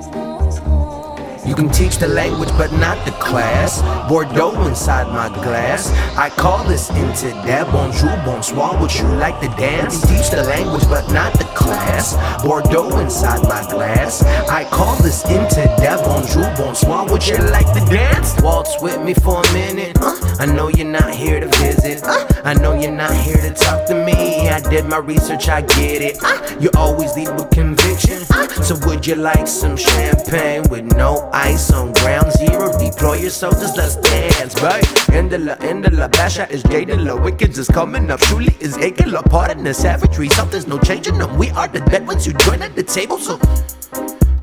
You 1.53 1.57
can 1.57 1.69
teach 1.69 1.97
the 1.97 2.07
language, 2.07 2.49
but 2.57 2.71
not 2.73 3.05
the 3.05 3.11
class. 3.11 3.79
Bordeaux 4.09 4.65
inside 4.65 5.05
my 5.13 5.29
glass. 5.29 5.91
I 6.17 6.31
call 6.31 6.63
this 6.63 6.89
internet. 6.89 7.71
Bonjour, 7.71 8.09
bonsoir. 8.25 8.81
Would 8.81 8.95
you 8.95 9.05
like 9.21 9.39
to 9.41 9.49
dance? 9.49 10.01
You 10.01 10.07
can 10.07 10.17
teach 10.17 10.31
the 10.31 10.41
language, 10.45 10.81
but 10.89 11.07
not 11.13 11.33
the 11.33 11.43
class. 11.53 12.17
Bordeaux 12.41 12.97
inside 12.97 13.43
my 13.43 13.61
glass. 13.69 14.23
I 14.49 14.63
call 14.63 14.95
this 15.03 15.23
internet. 15.25 16.03
Bonjour, 16.03 16.51
bonsoir. 16.57 17.05
Would 17.11 17.27
you 17.27 17.37
like 17.37 17.71
to 17.73 17.85
dance? 17.85 18.33
Waltz 18.41 18.81
with 18.81 18.99
me 19.03 19.13
for 19.13 19.39
a 19.39 19.53
minute. 19.53 19.95
Huh? 19.99 20.37
I 20.39 20.47
know 20.47 20.69
you're 20.69 20.87
not 20.87 21.13
here 21.13 21.39
to 21.39 21.47
visit. 21.59 22.01
Huh? 22.03 22.25
I 22.43 22.55
know 22.55 22.73
you're 22.73 22.91
not 22.91 23.13
here 23.13 23.37
to 23.37 23.53
talk 23.53 23.85
to 23.89 23.93
me. 23.93 24.49
I 24.49 24.59
did 24.59 24.85
my 24.85 24.97
research, 24.97 25.49
I 25.49 25.61
get 25.61 26.01
it. 26.01 26.17
Huh? 26.19 26.57
You 26.59 26.71
always 26.75 27.15
leave 27.15 27.31
with 27.35 27.51
conviction. 27.51 28.23
Uh, 28.31 28.47
so 28.63 28.75
would 28.87 29.05
you 29.05 29.13
like 29.13 29.47
some 29.47 29.77
champagne 29.77 30.63
with 30.71 30.85
no 30.97 31.29
ice? 31.31 31.42
On 31.73 31.91
ground 31.93 32.31
zero? 32.33 32.71
Deploy 32.79 33.15
your 33.15 33.29
soldiers, 33.29 33.75
let's 33.75 33.95
dance, 33.97 34.61
right? 34.61 35.09
End 35.09 35.33
of 35.33 35.41
la, 35.41 35.53
end 35.59 35.85
of 35.85 35.93
la, 35.93 36.07
Basha 36.07 36.49
is 36.49 36.63
jaded, 36.63 37.01
la, 37.01 37.15
wicked 37.15 37.57
is 37.57 37.67
coming 37.67 38.09
up. 38.09 38.19
Truly 38.21 38.55
is 38.59 38.77
aching, 38.77 39.11
la, 39.11 39.21
pardon 39.21 39.63
the 39.63 39.73
savagery. 39.73 40.29
Something's 40.29 40.67
no 40.67 40.79
changing 40.79 41.17
them. 41.17 41.37
We 41.37 41.49
are 41.51 41.67
the 41.67 41.81
dead 41.81 42.07
ones 42.07 42.25
you 42.25 42.33
join 42.33 42.61
at 42.61 42.75
the 42.75 42.83
table, 42.83 43.17
so. 43.17 43.37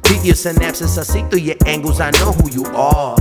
Beat 0.04 0.24
your 0.24 0.34
synapses, 0.34 0.98
I 0.98 1.02
see 1.02 1.22
through 1.28 1.40
your 1.40 1.56
angles, 1.66 2.00
I 2.00 2.10
know 2.12 2.32
who 2.32 2.50
you 2.50 2.66
are. 2.66 3.16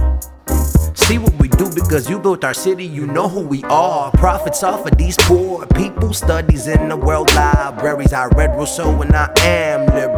See 0.96 1.18
what 1.18 1.34
we 1.39 1.48
do 1.48 1.72
because 1.74 2.10
you 2.10 2.20
built 2.20 2.44
our 2.44 2.54
city, 2.54 2.86
you 2.86 3.08
know 3.08 3.28
who 3.28 3.42
we 3.42 3.63
are. 3.63 4.12
Profits 4.12 4.62
off 4.63 4.86
of 4.86 4.98
these 4.98 5.15
poor 5.18 5.65
people, 5.68 6.13
studies 6.13 6.68
in 6.68 6.89
the 6.89 6.98
world 6.98 7.34
libraries. 7.34 8.13
I 8.13 8.26
read 8.28 8.56
Rousseau 8.56 9.02
and 9.02 9.15
I 9.15 9.32
am 9.39 9.86
liberal. 9.88 10.09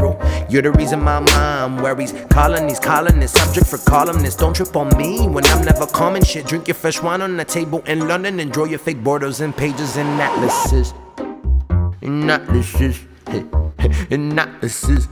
You're 0.51 0.63
the 0.63 0.73
reason 0.73 1.01
my 1.03 1.21
mom 1.21 1.79
worries. 1.83 2.13
Colonies, 2.31 2.81
colonists, 2.81 3.41
subject 3.41 3.67
for 3.67 3.79
columnists. 3.79 4.41
Don't 4.41 4.55
trip 4.55 4.77
on 4.77 4.89
me 4.97 5.27
when 5.27 5.45
I'm 5.47 5.65
never 5.65 5.87
calming 5.87 6.25
shit. 6.25 6.47
Drink 6.47 6.69
your 6.69 6.75
fresh 6.75 7.03
wine 7.03 7.23
on 7.23 7.37
the 7.37 7.45
table 7.45 7.83
in 7.87 8.09
London 8.09 8.41
and 8.41 8.53
draw 8.53 8.65
your 8.65 8.79
fake 8.79 9.03
borders 9.03 9.41
and 9.41 9.57
pages 9.57 9.97
and 9.97 10.21
atlases. 10.21 10.95
And 12.03 12.31
atlases. 12.31 13.01
And 14.11 14.41
atlases. 14.41 15.09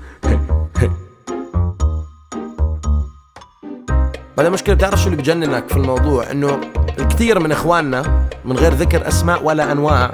بعدين 4.37 4.47
المشكلة 4.49 4.75
بتعرف 4.75 5.01
شو 5.01 5.07
اللي 5.07 5.17
بجننك 5.17 5.69
في 5.69 5.77
الموضوع 5.77 6.31
انه 6.31 6.61
الكثير 6.99 7.39
من 7.39 7.53
اخواننا 7.53 8.29
من 8.45 8.57
غير 8.57 8.75
ذكر 8.75 9.09
اسماء 9.09 9.45
ولا 9.45 9.73
انواع 9.73 10.11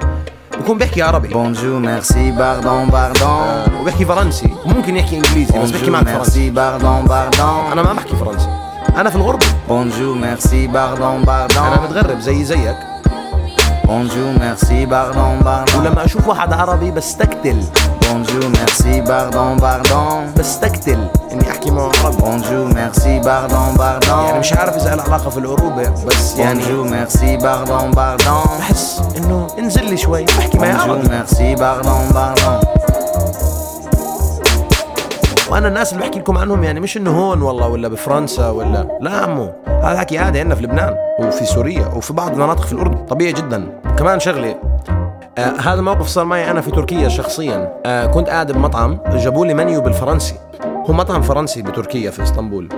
بكون 0.66 0.78
بيحكي 0.78 1.02
عربي 1.02 1.28
Bonjour, 1.28 1.78
merci, 1.86 2.32
pardon, 2.38 2.90
pardon. 2.92 3.70
وبيحكي 3.80 4.04
فرنسي 4.04 4.54
وممكن 4.64 4.96
يحكي 4.96 5.16
إنجليزي 5.16 5.58
بس 5.58 5.70
بيحكي 5.70 5.86
Bonjour, 5.86 5.88
معك 5.90 6.08
فرنسي 6.08 6.52
pardon, 6.54 7.08
pardon. 7.08 7.72
أنا 7.72 7.82
ما 7.82 7.92
بحكي 7.92 8.16
فرنسي 8.16 8.48
أنا 8.96 9.10
في 9.10 9.16
الغربة 9.16 9.46
Bonjour, 9.68 10.16
merci, 10.22 10.68
pardon, 10.74 11.02
أنا 11.28 11.48
pardon. 11.48 11.80
متغرب 11.82 12.20
زي 12.20 12.44
زيك 12.44 12.76
Bonjour, 13.86 14.30
merci, 14.40 14.86
pardon, 14.90 15.44
pardon. 15.44 15.76
ولما 15.76 16.04
أشوف 16.04 16.28
واحد 16.28 16.52
عربي 16.52 16.90
بستقتل 16.90 17.62
Bonjour, 18.02 18.44
merci, 18.58 19.08
pardon, 19.08 19.60
pardon. 19.62 20.38
بستقتل 20.38 21.08
اني 21.36 21.50
أحكي 21.50 21.70
معه 21.70 21.90
عربي 22.04 22.16
Bonjour, 22.16 22.74
merci, 22.74 23.24
pardon, 23.26 23.78
pardon. 23.78 24.08
يعني 24.08 24.38
مش 24.38 24.52
عارف 24.52 24.76
إذا 24.76 24.94
له 24.94 25.02
علاقة 25.02 25.30
في 25.30 25.38
العروبة 25.38 25.88
بس 26.06 26.38
يعني 26.38 26.60
Bonjour, 26.60 26.90
merci, 26.90 27.40
pardon, 27.42 27.94
pardon. 27.96 28.58
بحس 28.58 29.02
إنه 29.16 29.46
انزل 29.58 29.84
لي 29.84 29.96
شوي. 29.96 30.24
أحكي 30.38 30.58
معي 30.58 30.72
عربي. 30.72 31.08
merci, 31.08 31.58
pardon, 31.58 32.14
pardon. 32.14 32.66
وأنا 35.50 35.68
الناس 35.68 35.92
اللي 35.92 36.02
بحكي 36.04 36.18
لكم 36.18 36.38
عنهم 36.38 36.64
يعني 36.64 36.80
مش 36.80 36.96
إنه 36.96 37.10
هون 37.10 37.42
والله 37.42 37.68
ولا 37.68 37.88
بفرنسا 37.88 38.50
ولا 38.50 38.98
لا 39.00 39.10
عمو. 39.10 39.52
هذا 39.82 39.98
حكي 39.98 40.18
عادي 40.18 40.40
عندنا 40.40 40.54
في 40.54 40.62
لبنان 40.62 40.94
وفي 41.20 41.44
سوريا 41.44 41.86
وفي 41.96 42.12
بعض 42.12 42.32
المناطق 42.32 42.64
في 42.64 42.72
الأردن. 42.72 43.06
طبيعي 43.06 43.32
جدا. 43.32 43.80
كمان 43.98 44.20
شغلة. 44.20 44.54
آه 45.38 45.60
هذا 45.60 45.80
موقف 45.80 46.06
صار 46.06 46.24
معي 46.24 46.50
أنا 46.50 46.60
في 46.60 46.70
تركيا 46.70 47.08
شخصيا. 47.08 47.80
آه 47.86 48.06
كنت 48.06 48.28
قاعد 48.28 48.52
بمطعم 48.52 48.98
جابوا 49.14 49.46
لي 49.46 49.54
منيو 49.54 49.80
بالفرنسي. 49.80 50.34
هو 50.64 50.92
مطعم 50.94 51.22
فرنسي 51.22 51.62
بتركيا 51.62 52.10
في 52.10 52.22
إسطنبول. 52.22 52.68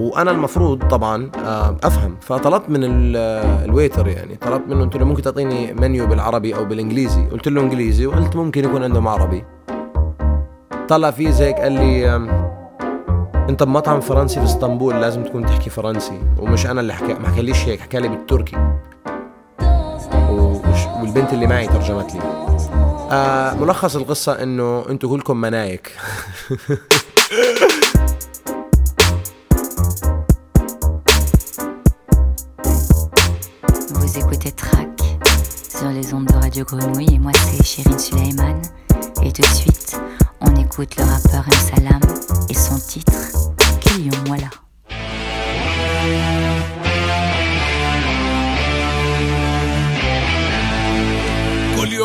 وأنا 0.00 0.30
المفروض 0.30 0.88
طبعا 0.88 1.30
آه، 1.44 1.76
أفهم. 1.84 2.16
فطلبت 2.20 2.70
من 2.70 3.12
آه، 3.16 3.64
الويتر 3.64 4.08
يعني 4.08 4.36
طلبت 4.36 4.68
منه 4.68 4.84
قلت 4.84 4.96
له 4.96 5.04
ممكن 5.04 5.22
تعطيني 5.22 5.72
منيو 5.72 6.06
بالعربي 6.06 6.56
أو 6.56 6.64
بالإنجليزي؟ 6.64 7.26
قلت 7.26 7.48
له 7.48 7.60
إنجليزي 7.60 8.06
وقلت 8.06 8.36
ممكن 8.36 8.64
يكون 8.64 8.82
عندهم 8.84 9.08
عربي. 9.08 9.44
طلع 10.88 11.10
فيه 11.10 11.30
زي 11.30 11.44
هيك 11.44 11.56
قال 11.56 11.72
لي 11.72 12.16
آم، 12.16 12.28
أنت 13.48 13.62
بمطعم 13.62 14.00
فرنسي 14.00 14.40
في 14.40 14.46
إسطنبول 14.46 15.00
لازم 15.00 15.24
تكون 15.24 15.46
تحكي 15.46 15.70
فرنسي 15.70 16.20
ومش 16.38 16.66
أنا 16.66 16.80
اللي 16.80 16.92
حكى 16.94 17.14
ما 17.14 17.28
حكاليش 17.28 17.68
هيك 17.68 17.80
حكى 17.80 17.98
لي 17.98 18.08
بالتركي. 18.08 18.56
والبنت 21.01 21.33
اللي 21.33 21.47
معي 21.47 21.67
ترجمت 21.67 22.13
لي 22.13 22.21
آه 23.11 23.53
ملخص 23.53 23.95
القصة 23.95 24.43
انه 24.43 24.85
انتوا 24.89 25.09
كلكم 25.09 25.41
منايك 25.41 25.91
Vous 33.93 34.17
écoutez 34.17 34.51
Track 34.51 35.01
sur 35.77 35.89
les 35.89 36.13
ondes 36.13 36.25
de 36.27 36.35
Radio 36.35 36.63
Grenouille 36.65 37.15
et 37.15 37.19
moi 37.19 37.31
c'est 37.33 37.63
Chérine 37.65 37.99
Suleiman. 37.99 38.61
Et 39.23 39.31
tout 39.31 39.41
de 39.41 39.47
suite, 39.47 39.99
on 40.41 40.53
écoute 40.55 40.95
le 40.97 41.03
rappeur 41.03 41.43
M 41.51 41.59
Salam 41.75 42.01
et 42.49 42.53
son 42.53 42.77
titre 42.77 43.13
Kilion 43.81 44.17
Mwala. 44.27 44.49
كل 44.49 44.68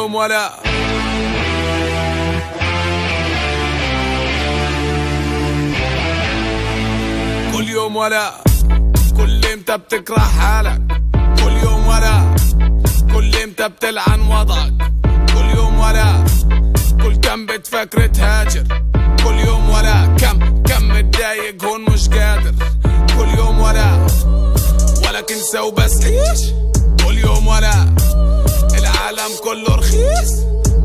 يوم 0.05 0.15
ولا. 0.15 0.49
كل 7.53 7.69
يوم 7.69 7.95
ولا. 7.95 8.31
كل 9.17 9.45
إمتى 9.45 9.77
بتكره 9.77 10.19
حالك؟ 10.19 10.81
كل 11.13 11.57
يوم 11.63 11.87
ولا. 11.87 12.35
كل 13.13 13.35
إمتى 13.35 13.67
بتلعن 13.69 14.19
وضعك؟ 14.21 14.73
كل 15.33 15.57
يوم 15.57 15.79
ولا. 15.79 16.25
كل 17.03 17.15
كم 17.15 17.45
بتفكر 17.45 18.07
تهاجر؟ 18.07 18.63
كل 19.23 19.39
يوم 19.39 19.69
ولا. 19.69 20.05
كم 20.05 20.63
كم 20.63 20.87
متضايق 20.89 21.65
هون 21.65 21.81
مش 21.89 22.09
قادر؟ 22.09 22.53
كل 23.17 23.37
يوم 23.37 23.59
ولا. 23.59 24.07
ولك 25.07 25.31
انسى 25.31 25.59
وبس 25.59 26.05
عيش. 26.05 26.41
كل 27.05 27.17
يوم 27.17 27.47
ولا. 27.47 27.95
العالم 28.95 29.31
كله 29.43 29.75
رخيص. 29.75 30.31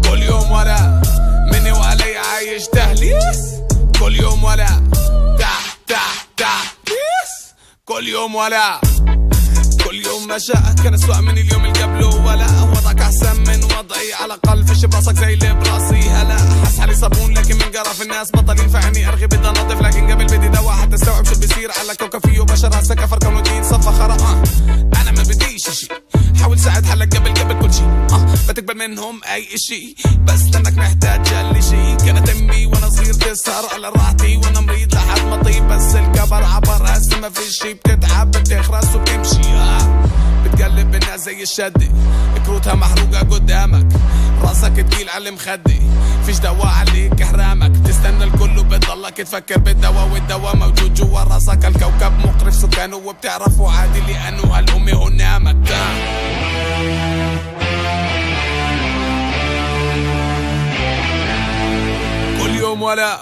كل 0.09 0.23
يوم 0.23 0.51
ولا 0.51 1.03
مني 1.53 1.73
وعلي 1.73 2.17
عايش 2.19 2.67
تهليس. 2.73 3.41
كل 4.01 4.21
يوم 4.21 4.45
ولا 4.45 4.67
تع 5.39 5.59
تع 5.87 6.07
تع 6.37 6.57
ليس 6.89 7.33
كل 7.85 8.09
يوم 8.09 8.35
ولا 8.35 8.81
كل 9.85 10.07
يوم 10.07 10.29
ما 10.29 10.39
شاء 10.39 10.75
كان 10.85 10.95
أسوأ 10.95 11.21
من 11.21 11.39
اليوم 11.39 11.65
اللي 11.65 11.83
قبله 11.83 12.17
ولا. 12.27 12.47
وضعك 12.63 13.01
أحسن 13.01 13.37
من 13.41 13.65
وضعي. 13.65 14.13
على 14.21 14.35
الأقل 14.35 14.67
فيش 14.67 14.85
براسك 14.85 15.17
زي 15.17 15.35
اللي 15.35 15.55
براسي. 15.55 16.01
هلا 16.11 16.37
حس 16.65 16.79
حالي 16.81 16.95
صابون 16.95 17.35
لكن 17.39 17.55
من 17.55 17.71
قرف 17.77 18.03
الناس. 18.03 18.31
بطل 18.31 18.61
ينفعني 18.61 19.09
أرغي 19.09 19.27
بدي 19.27 19.49
انظف 19.49 19.81
لكن 19.83 20.13
قبل 20.13 20.25
بدي 20.25 20.49
دواء 20.49 20.75
حتى 20.75 20.95
أستوعب 20.95 21.25
شو 21.25 21.35
بيصير. 21.35 21.71
على 21.81 21.97
كوكب 21.97 22.27
فيه 22.27 22.41
بشر 22.41 22.81
هسه 22.81 22.95
كفر 22.95 23.19
كونه 23.19 23.41
دين 23.41 23.65
صفى 23.65 23.91
خرا. 23.99 24.17
أنا 25.01 25.11
ما 25.11 25.23
بديش 25.23 25.50
شي 25.61 25.89
حاول 26.41 26.59
ساعد 26.59 26.87
حلك 26.87 27.17
قبل 27.17 27.35
قبل 27.35 27.61
كل 27.61 27.75
شي 27.75 27.83
آه 27.83 28.35
بتقبل 28.49 28.79
منهم 28.79 29.21
أي 29.35 29.59
شي 29.59 29.95
بس 30.25 30.43
لانك 30.53 30.79
محتاج 30.79 31.29
لي 31.35 31.63
شي 31.63 32.07
كانت 32.07 32.31
امي 32.31 32.67
وأنا 32.67 32.89
صغير 32.91 33.15
تسهر 33.15 33.65
على 33.75 33.89
راحتي. 33.89 34.37
وأنا 34.37 34.61
مريض 34.61 34.95
لحد 34.95 35.21
ما 35.21 35.43
طيب. 35.43 35.69
بس 35.69 35.95
الكبر 35.95 36.45
عبر 36.45 36.83
هسه 36.85 37.21
ما 37.21 37.29
في 37.31 37.53
شي 37.53 37.75
بتتعب 37.75 38.31
بتخرس 38.31 38.95
وبتمشي. 38.95 39.51
آه. 39.53 40.05
بتقلب 40.53 40.95
الناس 40.95 41.21
زي 41.21 41.43
الشدي 41.43 41.91
كروتها 42.47 42.75
محروقة 42.75 43.19
قدامك. 43.19 43.87
راسك 44.43 44.87
تقيل 44.91 45.09
على 45.09 45.29
المخدي 45.29 45.81
فيش 46.27 46.39
دواء 46.39 46.67
عليك 46.67 47.23
إحرامك. 47.23 47.87
تستنى 47.87 48.25
الكل 48.25 48.59
وبتضلك 48.59 49.17
تفكر 49.17 49.59
بالدواء 49.59 50.09
والدواء 50.13 50.57
موجود 50.57 50.95
جوا 50.95 51.21
راسك. 51.21 51.65
الكوكب 51.65 52.13
مقرف 52.25 52.55
سكانه 52.55 52.97
وبتعرفه 52.97 53.71
عادي 53.71 54.01
لأنه 54.01 54.43
هالامي 54.43 54.93
هنامك 54.93 55.57
كل 62.43 62.57
يوم 62.57 62.83
ولا. 62.83 63.19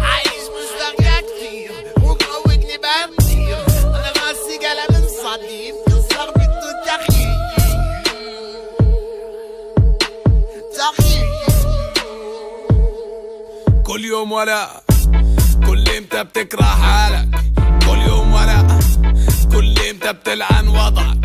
عايش 0.00 0.44
مستغيا 0.56 1.20
كتير 1.20 1.72
وجوجني 1.96 2.76
بمطير 2.82 3.58
أنا 3.84 4.12
راسي 4.22 4.56
قلم 4.62 5.04
صديد 5.24 5.74
يوم 14.12 14.32
ولا. 14.32 14.82
كل 15.66 15.84
إمتى 15.98 16.24
بتكره 16.24 16.64
حالك؟ 16.64 17.28
كل 17.86 18.02
يوم 18.08 18.32
ولا. 18.32 18.78
كل 19.52 19.74
إمتى 19.90 20.12
بتلعن 20.12 20.68
وضعك؟ 20.68 21.16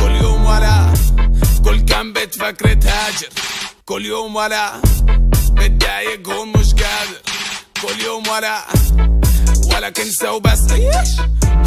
كل 0.00 0.14
يوم 0.22 0.44
ولا. 0.46 0.92
كل 1.64 1.80
كم 1.80 2.12
بتفكر 2.12 2.74
تهاجر؟ 2.74 3.28
كل 3.84 4.06
يوم 4.06 4.36
ولا. 4.36 4.72
بتضايق 5.52 6.28
هون 6.28 6.48
مش 6.48 6.74
قادر. 6.74 7.20
كل 7.82 8.04
يوم 8.04 8.28
ولا. 8.28 8.64
ولا 9.74 9.90
كنسى 9.90 10.28
وبس. 10.28 10.72
عيش 10.72 11.12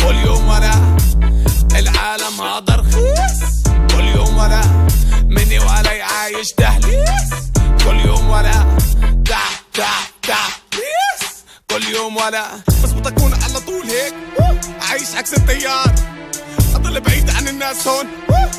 كل 0.04 0.16
يوم 0.26 0.48
ولا. 0.48 0.74
العالم 1.80 2.42
هذا 2.42 2.76
رخيص 2.76 3.40
كل 3.92 4.08
يوم 4.16 4.38
ولا. 4.38 4.62
مني 5.24 5.60
وعلي 5.60 6.02
عايش 6.02 6.52
تهليس 6.58 7.30
كل 7.86 8.00
يوم 8.06 8.30
ولا. 8.30 8.78
تع 9.30 9.50
تع 9.74 10.00
تع 10.22 10.46
ليس 10.74 11.30
كل 11.72 11.84
يوم 11.84 12.18
ولا 12.18 12.46
بس 12.84 12.92
بتكون 12.92 13.34
على 13.34 13.60
طول 13.60 13.86
هيك. 13.86 14.14
عايش 14.90 15.16
عكس 15.16 15.34
التيار. 15.34 15.96
أضل 16.76 17.02
بعيد 17.02 17.30
عن 17.30 17.48
الناس 17.48 17.88
هون. 17.88 18.08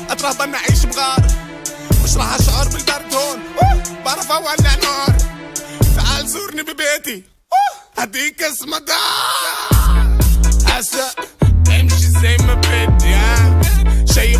اترهبن 0.09 0.55
أعيش 0.55 0.85
بغار. 0.85 1.27
مش 2.03 2.17
راح 2.17 2.33
اشعر 2.33 2.67
بالبرد 2.67 3.13
هون. 3.13 3.39
بعرف 4.05 4.31
اولع 4.31 4.75
نار 4.83 5.15
تعال 5.95 6.27
زورني 6.27 6.63
ببيتي. 6.63 7.23
هديك 7.97 8.43
اسمه 8.43 8.77
دار. 8.79 10.17
هسا 10.67 11.11
إمشي 11.67 12.07
زي 12.07 12.37
ما 12.37 12.53
بدي 12.53 13.15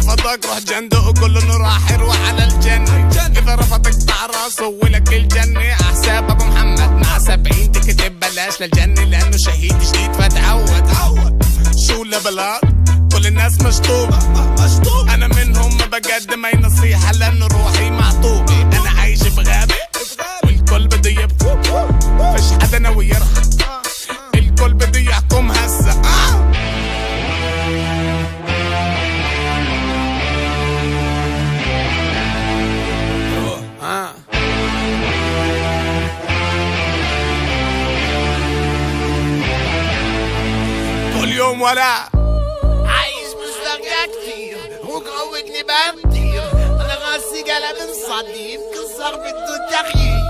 فضاك 0.02 0.46
روح 0.46 0.60
جنده 0.60 1.00
وكل 1.00 1.38
إنه 1.38 1.58
راح 1.58 1.92
يروح 1.92 2.18
على 2.28 2.44
الجنة. 2.44 3.10
إذا 3.38 3.56
رفض 3.56 3.88
اقطع 3.88 4.26
راسه 4.26 4.68
ولك 4.84 5.14
الجنة. 5.14 5.72
أحساب 5.72 6.30
أبو 6.30 6.46
محمد 6.46 6.92
مع 6.92 7.20
سبعين 7.20 7.72
تكتب 7.72 8.20
بلاش 8.20 8.62
للجنة 8.62 9.04
لأنه 9.04 9.38
شهيد 9.38 9.80
جديد 9.80 10.14
فتعود. 10.14 11.44
شو 11.88 12.04
لبلات 12.04 12.62
كل 13.14 13.28
الناس 13.28 13.62
مشطوبة. 13.62 14.18
مشطوبة 14.64 15.14
أنا 15.14 15.28
منهم 15.28 15.78
ما 15.78 15.86
بقدم 15.86 16.46
أي 16.46 16.58
نصيحة 16.58 17.12
لأنه 17.12 17.48
روحي 17.48 17.90
معطوبة. 17.90 18.62
أنا 18.62 18.90
عايش 19.00 19.24
بغابة. 19.24 19.76
والكل 20.44 20.88
بده 20.88 21.10
يبكي. 21.10 21.58
فيش 22.36 22.52
حدا 22.62 22.80
ناوي 22.80 23.08
يرحم. 23.08 23.50
الكل 24.36 24.74
بده 24.74 25.00
يحكم 25.00 25.52
هسا 25.52 26.02
ولا 41.62 42.10
عايش 42.86 43.30
مستغيا 43.36 44.06
كتير 44.06 44.80
وجوجني 44.84 45.64
بمطير 45.64 46.44
أنا 46.54 46.98
راسي 47.12 47.42
قلم 47.44 47.94
صديد 47.94 48.60
كسر 48.74 49.16
بده 49.16 49.56
التغيير 49.56 50.22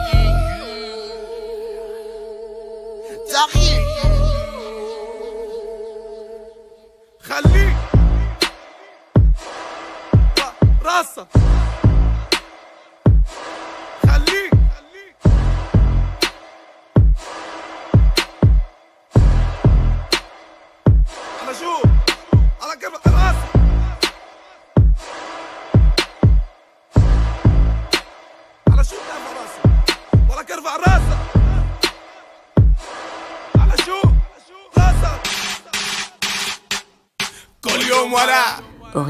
تغيير 3.29 3.81
خليك 7.21 7.75
راسك 10.85 11.27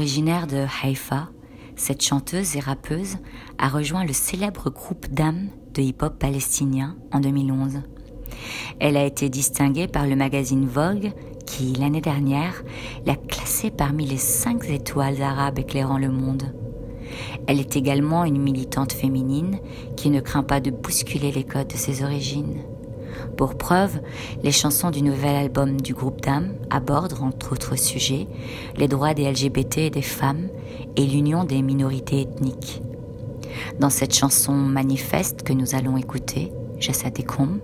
Originaire 0.02 0.48
de 0.48 0.66
Haïfa, 0.82 1.28
cette 1.76 2.02
chanteuse 2.02 2.56
et 2.56 2.58
rappeuse 2.58 3.18
a 3.56 3.68
rejoint 3.68 4.04
le 4.04 4.12
célèbre 4.12 4.68
groupe 4.68 5.06
d'âmes 5.06 5.46
de 5.74 5.80
hip-hop 5.80 6.18
palestinien 6.18 6.96
en 7.12 7.20
2011. 7.20 7.82
Elle 8.80 8.96
a 8.96 9.04
été 9.04 9.28
distinguée 9.28 9.86
par 9.86 10.08
le 10.08 10.16
magazine 10.16 10.66
Vogue 10.66 11.12
qui, 11.46 11.74
l'année 11.74 12.00
dernière, 12.00 12.64
l'a 13.06 13.14
classée 13.14 13.70
parmi 13.70 14.04
les 14.04 14.16
cinq 14.16 14.68
étoiles 14.70 15.22
arabes 15.22 15.60
éclairant 15.60 15.98
le 15.98 16.10
monde. 16.10 16.52
Elle 17.46 17.60
est 17.60 17.76
également 17.76 18.24
une 18.24 18.42
militante 18.42 18.92
féminine 18.92 19.60
qui 19.96 20.10
ne 20.10 20.20
craint 20.20 20.42
pas 20.42 20.58
de 20.58 20.72
bousculer 20.72 21.30
les 21.30 21.44
codes 21.44 21.68
de 21.68 21.76
ses 21.76 22.02
origines. 22.02 22.60
Pour 23.36 23.54
preuve, 23.56 24.00
les 24.42 24.52
chansons 24.52 24.90
du 24.90 25.02
nouvel 25.02 25.36
album 25.36 25.80
du 25.80 25.94
groupe 25.94 26.20
Dame 26.20 26.54
abordent, 26.70 27.18
entre 27.20 27.52
autres 27.52 27.76
sujets, 27.76 28.26
les 28.76 28.88
droits 28.88 29.14
des 29.14 29.30
LGBT 29.30 29.78
et 29.78 29.90
des 29.90 30.02
femmes 30.02 30.48
et 30.96 31.06
l'union 31.06 31.44
des 31.44 31.62
minorités 31.62 32.22
ethniques. 32.22 32.82
Dans 33.78 33.90
cette 33.90 34.14
chanson 34.14 34.52
manifeste 34.52 35.42
que 35.42 35.52
nous 35.52 35.74
allons 35.74 35.96
écouter, 35.96 36.52
Jassadekom, 36.78 37.60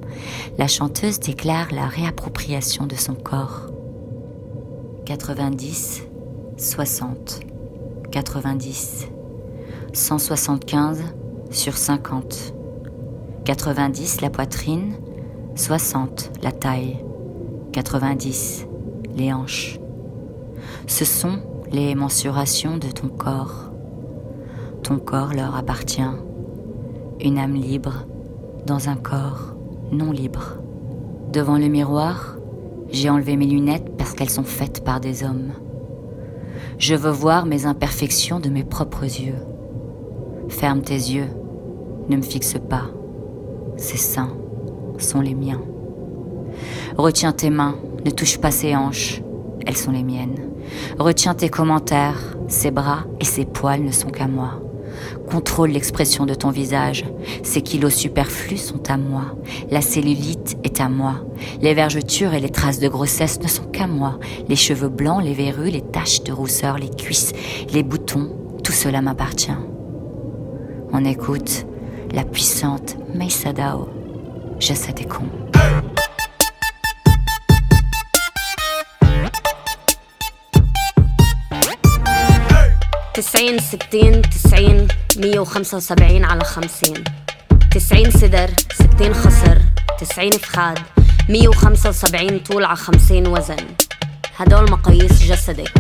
la 0.59 0.69
chanteuse 0.69 1.21
déclare 1.21 1.69
la 1.73 1.87
réappropriation 1.87 2.87
de 2.87 2.95
son 2.95 3.15
corps. 3.15 3.71
90, 5.07 6.03
60, 6.57 7.41
90, 8.11 9.09
175 9.93 11.03
sur 11.51 11.77
50, 11.77 12.55
90 13.45 14.21
la 14.21 14.31
poitrine, 14.31 14.95
60 15.59 16.39
la 16.45 16.53
taille, 16.53 17.05
90 17.73 18.69
les 19.17 19.33
hanches. 19.33 19.81
Ce 20.87 21.05
sont 21.05 21.41
les 21.73 21.97
mensurations 21.97 22.79
de 22.79 22.87
ton 22.87 23.09
corps. 23.09 23.73
Ton 24.85 25.01
corps 25.01 25.35
leur 25.35 25.57
appartient. 25.57 26.01
Une 27.21 27.39
âme 27.39 27.55
libre 27.55 28.07
dans 28.67 28.89
un 28.89 28.95
corps 28.95 29.57
non 29.91 30.13
libre. 30.13 30.59
Devant 31.33 31.59
le 31.59 31.67
miroir, 31.67 32.37
j'ai 32.91 33.11
enlevé 33.11 33.37
mes 33.37 33.47
lunettes 33.47 33.97
parce 33.99 34.15
qu'elles 34.15 34.31
sont 34.31 34.45
faites 34.45 34.85
par 34.85 35.01
des 35.01 35.25
hommes. 35.25 35.51
Je 36.79 36.95
veux 36.95 37.11
voir 37.11 37.47
mes 37.47 37.67
imperfections 37.67 38.39
de 38.39 38.49
mes 38.49 38.65
propres 38.65 39.03
yeux. 39.03 39.43
Ferme 40.51 40.83
tes 40.83 40.95
yeux, 40.95 41.29
ne 42.09 42.17
me 42.17 42.23
fixe 42.23 42.55
pas. 42.71 42.85
Ces 43.77 43.99
seins 43.99 44.31
sont 44.99 45.21
les 45.21 45.35
miens. 45.35 45.61
Retiens 46.97 47.33
tes 47.33 47.51
mains, 47.51 47.77
ne 48.05 48.11
touche 48.11 48.39
pas 48.39 48.51
ses 48.51 48.75
hanches, 48.75 49.23
elles 49.67 49.77
sont 49.77 49.93
les 49.93 50.03
miennes. 50.03 50.51
Retiens 50.99 51.35
tes 51.35 51.49
commentaires, 51.49 52.37
ses 52.49 52.71
bras 52.71 53.05
et 53.21 53.25
ses 53.25 53.45
poils 53.45 53.83
ne 53.83 53.93
sont 53.93 54.11
qu'à 54.11 54.27
moi. 54.27 54.61
Contrôle 55.31 55.71
l'expression 55.71 56.27
de 56.27 56.35
ton 56.35 56.51
visage. 56.51 57.05
Ces 57.43 57.63
kilos 57.63 57.95
superflus 57.95 58.59
sont 58.59 58.91
à 58.91 58.97
moi. 58.97 59.37
La 59.71 59.81
cellulite 59.81 60.57
est 60.65 60.81
à 60.81 60.89
moi. 60.89 61.17
Les 61.61 61.75
vergetures 61.75 62.35
et 62.35 62.41
les 62.41 62.49
traces 62.49 62.81
de 62.81 62.89
grossesse 62.89 63.41
ne 63.41 63.49
sont 63.49 63.65
qu'à 63.65 63.87
moi. 63.87 64.19
Les 64.49 64.57
cheveux 64.57 64.89
blancs, 64.89 65.23
les 65.23 65.35
verrues, 65.35 65.71
les 65.71 65.83
taches 65.83 66.23
de 66.23 66.33
rousseur, 66.33 66.79
les 66.79 66.91
cuisses, 66.91 67.33
les 67.73 67.83
boutons, 67.83 68.31
tout 68.65 68.73
cela 68.73 69.03
m'appartient. 69.03 69.53
On 70.93 71.05
écoute 71.05 71.67
la 72.13 72.25
puissante 72.25 72.97
Mesa 73.15 73.53
Cons. 74.61 75.29
تسعين 83.15 83.59
ستين 83.59 84.23
تسعين 84.23 84.89
مية 85.17 85.39
وخمسة 85.39 85.77
وسبعين 85.77 86.25
على 86.25 86.45
خمسين. 86.45 87.05
تسعين 87.71 88.11
صدر 88.11 88.51
ستين 88.73 89.15
خصر 89.15 89.59
تسعين 90.01 90.33
فخاد 90.33 90.79
مية 91.29 91.49
وخمسة 91.49 91.89
وسبعين 91.89 92.39
طول 92.39 92.65
على 92.65 92.77
خمسين 92.77 93.27
وزن. 93.27 93.67
هدول 94.37 94.71
مقاييس 94.71 95.23
جسدك. 95.23 95.73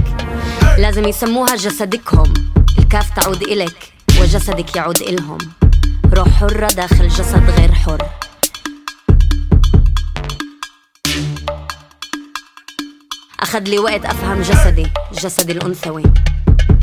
لازم 0.78 1.08
يسموها 1.08 1.56
جسدكهم. 1.56 2.32
الكاف 2.78 3.10
تعود 3.10 3.42
إلك 3.42 3.92
وجسدك 4.20 4.76
يعود 4.76 5.02
إلهم. 5.02 5.38
روح 6.12 6.28
حرة 6.28 6.66
داخل 6.66 7.08
جسد 7.08 7.50
غير 7.50 7.72
حر. 7.72 8.27
أخذ 13.40 13.60
لي 13.60 13.78
وقت 13.78 14.04
أفهم 14.04 14.42
جسدي 14.42 14.86
جسدي 15.12 15.52
الأنثوي. 15.52 16.02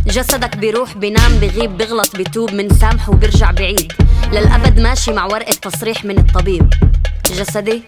جسدك 0.08 0.58
بيروح 0.58 0.97
بينام 0.97 1.32
بغيب 1.32 1.78
بغلط 1.78 2.16
بتوب 2.16 2.51
من 2.51 2.70
سامح 2.70 3.10
وبرجع 3.10 3.51
بعيد. 3.51 3.93
للأبد 4.32 4.80
ماشي 4.80 5.14
مع 5.14 5.26
ورقة 5.26 5.53
تصريح 5.53 6.06
من 6.06 6.20
الطبيب. 6.20 6.74
جسدي 7.32 7.84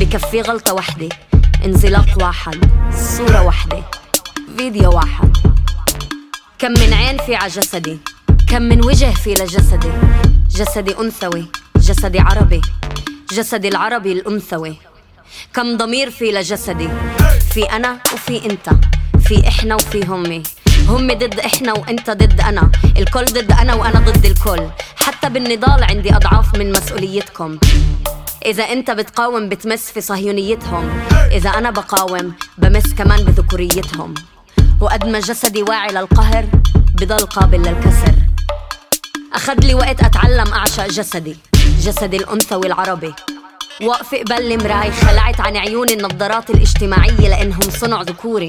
بكفي 0.00 0.40
غلطة 0.40 0.74
وحدة. 0.74 1.08
انزلاق 1.64 2.22
واحد 2.22 2.56
صورة 2.94 3.42
وحدة. 3.42 3.82
فيديو 4.56 4.90
واحد. 4.90 5.36
كم 6.58 6.70
من 6.70 6.92
عين 6.92 7.18
في 7.18 7.34
على 7.34 7.50
جسدي. 7.50 7.98
كم 8.48 8.62
من 8.62 8.84
وجه 8.84 9.10
في 9.14 9.34
لجسدي. 9.34 9.92
جسدي 10.50 10.98
أنثوي 10.98 11.46
جسدي 11.76 12.20
عربي. 12.20 12.60
جسدي 13.32 13.68
العربي 13.68 14.12
الأنثوي. 14.12 14.76
كم 15.54 15.76
ضمير 15.76 16.10
في 16.10 16.32
لجسدي. 16.32 16.88
في 17.54 17.64
أنا 17.64 17.98
وفي 18.14 18.50
أنت 18.50 18.68
في 19.20 19.48
إحنا 19.48 19.74
وفي 19.74 20.06
همي. 20.06 20.42
هم 20.88 21.12
ضد 21.12 21.40
إحنا 21.40 21.72
وأنت 21.72 22.10
ضد 22.10 22.40
أنا. 22.40 22.70
الكل 22.96 23.24
ضد 23.24 23.52
أنا 23.52 23.74
وأنا 23.74 24.00
ضد 24.00 24.24
الكل. 24.26 24.68
حتى 24.96 25.28
بالنضال 25.28 25.84
عندي 25.84 26.16
أضعاف 26.16 26.56
من 26.56 26.72
مسؤوليتكم. 26.72 27.58
إذا 28.46 28.64
أنت 28.64 28.90
بتقاوم 28.90 29.48
بتمس 29.48 29.90
في 29.90 30.00
صهيونيتهم. 30.00 30.90
إذا 31.32 31.50
أنا 31.50 31.70
بقاوم 31.70 32.32
بمس 32.58 32.94
كمان 32.94 33.24
بذكوريتهم. 33.24 34.14
وقد 34.80 35.06
ما 35.06 35.20
جسدي 35.20 35.62
واعي 35.62 35.92
للقهر 35.92 36.44
بضل 36.94 37.26
قابل 37.26 37.58
للكسر. 37.58 38.14
أخذ 39.34 39.54
لي 39.54 39.74
وقت 39.74 40.00
أتعلم 40.02 40.52
أعشق 40.52 40.86
جسدي 40.86 41.36
جسدي 41.80 42.16
الأنثوي 42.16 42.66
العربي 42.66 43.14
واقفة 43.82 44.18
قبل 44.18 44.52
المراي 44.52 44.90
خلعت 44.90 45.40
عن 45.40 45.56
عيوني 45.56 45.92
النظارات 45.92 46.50
الاجتماعية 46.50 47.28
لأنهم 47.28 47.60
صنع 47.60 48.02
ذكوري. 48.02 48.48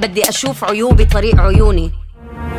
بدي 0.00 0.28
أشوف 0.28 0.64
عيوبي 0.64 1.04
طريق 1.04 1.40
عيوني. 1.40 1.90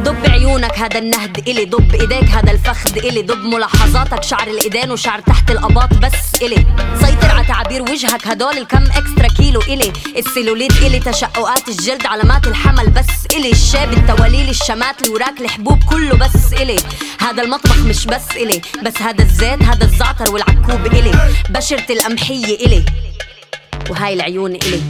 ضب 0.04 0.30
عيونك 0.30 0.78
هذا 0.78 1.00
النهد 1.00 1.38
إلي. 1.48 1.66
ضب 1.66 1.96
إيديك 1.96 2.30
هذا 2.30 2.52
الفخذ 2.52 2.98
إلي. 2.98 3.22
ضب 3.22 3.44
ملاحظاتك 3.44 4.24
شعر 4.24 4.48
الإيدين 4.48 4.92
وشعر 4.92 5.20
تحت 5.20 5.52
الأباط 5.52 5.94
بس 5.94 6.42
إلي. 6.42 6.66
سيطر 7.02 7.30
على 7.32 7.46
تعابير 7.48 7.82
وجهك 7.82 8.28
هدول 8.28 8.58
الكم 8.58 8.84
إكسترا 8.84 9.28
كيلو 9.28 9.62
إلي. 9.62 9.94
السيلوليت 10.18 10.72
إلي 10.72 11.00
تشققات 11.00 11.68
الجلد 11.68 12.06
علامات 12.06 12.48
الحمل 12.48 12.90
بس 12.90 13.36
إلي. 13.36 13.52
الشاب 13.52 13.94
التواليل 13.94 14.50
الشمات 14.50 15.08
الوراك 15.08 15.42
الحبوب 15.42 15.84
كله 15.84 16.16
بس 16.18 16.54
إلي. 16.54 16.80
هذا 17.20 17.44
المطبخ 17.44 17.78
مش 17.78 18.06
بس 18.06 18.32
إلي. 18.36 18.62
بس 18.86 19.02
هذا 19.02 19.24
الزيت 19.24 19.64
هذا 19.64 19.86
الزعتر 19.86 20.32
والعكوب 20.34 20.86
إلي. 20.86 21.12
بشرة 21.50 21.92
القمحية 21.92 22.56
إلي. 22.66 22.86
وهاي 23.90 24.14
العيون 24.14 24.56
إلي. 24.56 24.82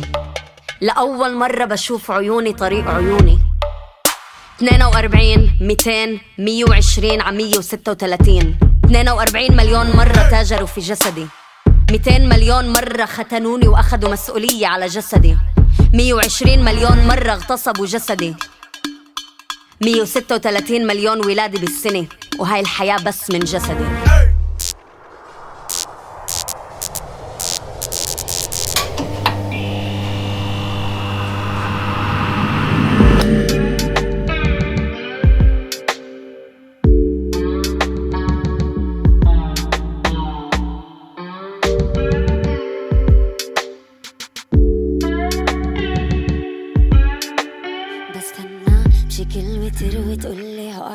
لأول 0.82 1.36
مرة 1.36 1.66
بشوف 1.66 2.12
عيوني 2.12 2.54
طريق 2.54 2.88
عيوني. 2.88 3.51
42 4.62 5.52
200 5.62 6.20
120 6.38 7.22
على 7.22 7.38
136 7.38 8.56
42 8.86 9.58
مليون 9.58 9.92
مرة 9.96 10.30
تاجروا 10.30 10.68
في 10.68 10.82
جسدي. 10.82 11.28
200 11.92 12.20
مليون 12.20 12.74
مرة 12.74 13.06
ختنوني 13.06 13.68
وأخذوا 13.68 14.12
مسؤولية 14.12 14.68
على 14.68 14.86
جسدي. 14.86 15.38
120 15.94 16.66
مليون 16.66 17.08
مرة 17.08 17.32
اغتصبوا 17.32 17.86
جسدي. 17.86 18.36
136 19.82 20.88
مليون 20.88 21.26
ولادة 21.26 21.60
بالسنة 21.60 22.06
وهاي 22.40 22.60
الحياة 22.60 22.98
بس 22.98 23.32
من 23.32 23.40
جسدي. 23.40 23.86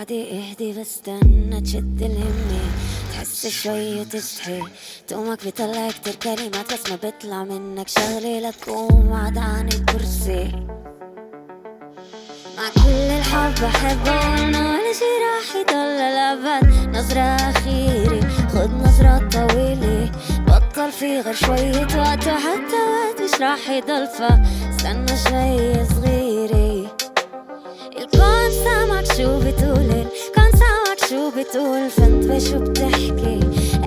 عقدي 0.06 0.38
اهدي 0.38 0.80
بستنى 0.80 1.60
تشد 1.60 2.02
الهمة 2.02 2.60
تحس 3.12 3.46
شوي 3.46 4.00
وتصحي 4.00 4.62
تقومك 5.08 5.44
بيطلع 5.44 5.90
كتير 5.90 6.14
كلمات 6.14 6.72
بس 6.72 6.90
ما 6.90 6.96
بيطلع 7.02 7.44
منك 7.44 7.88
شغلة 7.88 8.48
لتقوم 8.48 9.10
وعد 9.10 9.38
عن 9.38 9.68
الكرسي 9.68 10.52
مع 12.56 12.68
كل 12.74 13.10
الحب 13.18 13.54
بحبه 13.62 14.30
وانه 14.30 14.70
ولا 14.70 14.92
شي 14.92 15.12
راح 15.24 15.56
يضل 15.56 15.96
للأبد 15.98 16.96
نظرة 16.96 17.20
أخيرة 17.50 18.20
خد 18.48 18.70
نظرة 18.70 19.28
طويلة 19.28 20.12
بطل 20.48 20.92
في 20.92 21.20
غير 21.20 21.34
شوية 21.34 21.86
وقت 21.98 22.26
وحتى 22.26 22.80
وقت 22.90 23.22
مش 23.22 23.40
راح 23.40 23.70
يضل 23.70 24.06
فاستنى 24.06 25.16
شوي 25.28 25.84
صغيرة 25.84 26.25
الكون 28.16 28.50
سامعك 28.64 29.04
شو 29.16 29.38
بتقول 29.38 29.90
الكون 29.90 30.50
سامعك 30.60 31.00
شو 31.10 31.30
بتقول 31.30 31.90
فانت 31.90 32.54
بتحكي 32.54 33.40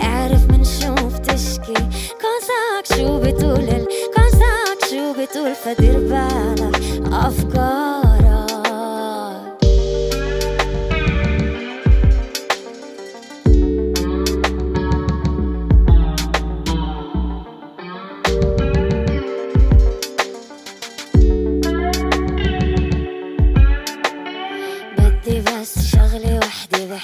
أعرف 0.04 0.50
من 0.52 0.64
شو 0.64 0.94
بتشكي 0.94 1.74
كون 2.22 2.40
سامعك 2.50 2.86
شو 2.98 3.20
بتقول 3.20 3.60
الكون 3.64 4.30
سامعك 4.32 4.82
شو 4.90 5.14
بتقول 5.22 5.56
فدير 5.56 6.00
بالك 6.00 6.82
افكارك 7.14 7.99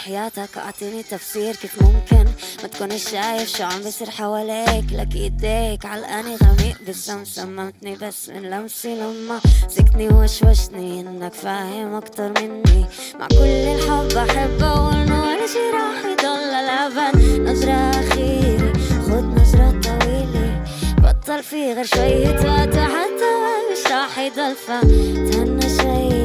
وحدة 0.06 0.18
بحياتك 0.18 0.58
أعطيني 0.58 1.04
تفسير 1.04 1.56
كيف 1.56 1.82
ممكن. 1.82 2.26
ما 2.62 2.68
تكونش 2.68 3.10
شايف 3.10 3.58
شو 3.58 3.64
عم 3.64 3.82
بيصير 3.82 4.10
حواليك. 4.10 4.86
لك 4.92 5.16
إيديك 5.16 5.86
علقاني 5.86 6.36
غميق 6.36 6.78
بالشمس 6.86 7.28
سممتني 7.28 7.96
بس 7.96 8.30
من 8.30 8.42
لمسي 8.42 8.96
لما 8.96 9.40
مسكني 9.66 10.08
وشوشني 10.08 11.02
إنك 11.02 11.34
فاهم 11.34 11.94
أكتر 11.94 12.32
مني. 12.42 12.86
مع 13.20 13.28
كل 13.28 13.46
الحب 13.76 14.08
بحبه 14.08 14.88
وأنه 14.88 15.22
ولا 15.22 15.48
شي 15.48 15.72
راح 15.74 16.06
يضل 16.06 16.42
للابد 16.48 17.40
نظرة 17.50 17.90
أخيرة 17.90 18.74
خد 19.06 19.24
نظرة 19.40 19.82
طويلة. 19.82 20.64
بطل 20.98 21.44
في 21.44 21.74
غير 21.74 21.86
شوية 21.86 22.30
وقت 22.30 22.76
حتى 22.76 23.32
مش 23.72 23.92
راح 23.92 24.20
يضل. 24.20 24.56
فتهنى 24.56 25.70
شوي 25.78 26.25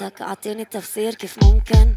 حياتك 0.00 0.22
أعطيني 0.22 0.64
تفسير 0.64 1.14
كيف 1.14 1.44
ممكن؟ 1.44 1.94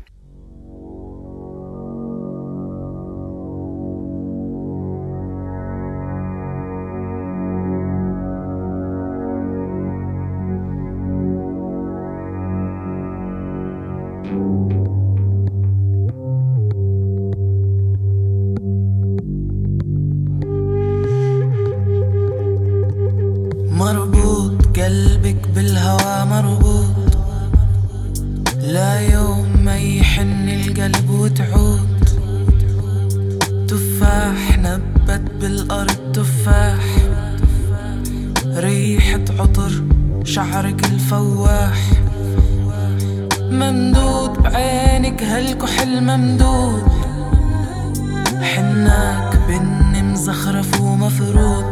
زخرف 50.24 50.82
ومفروض. 50.82 51.66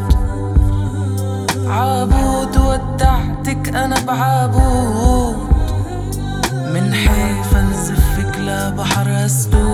عابود 1.67 2.57
ودعتك 2.57 3.75
أنا 3.75 3.99
بعابود. 3.99 5.35
من 6.73 6.93
حيفا 6.93 7.61
نزف 7.61 8.19
لبحر 8.19 8.77
بحر 8.77 9.25
أسدود. 9.25 9.70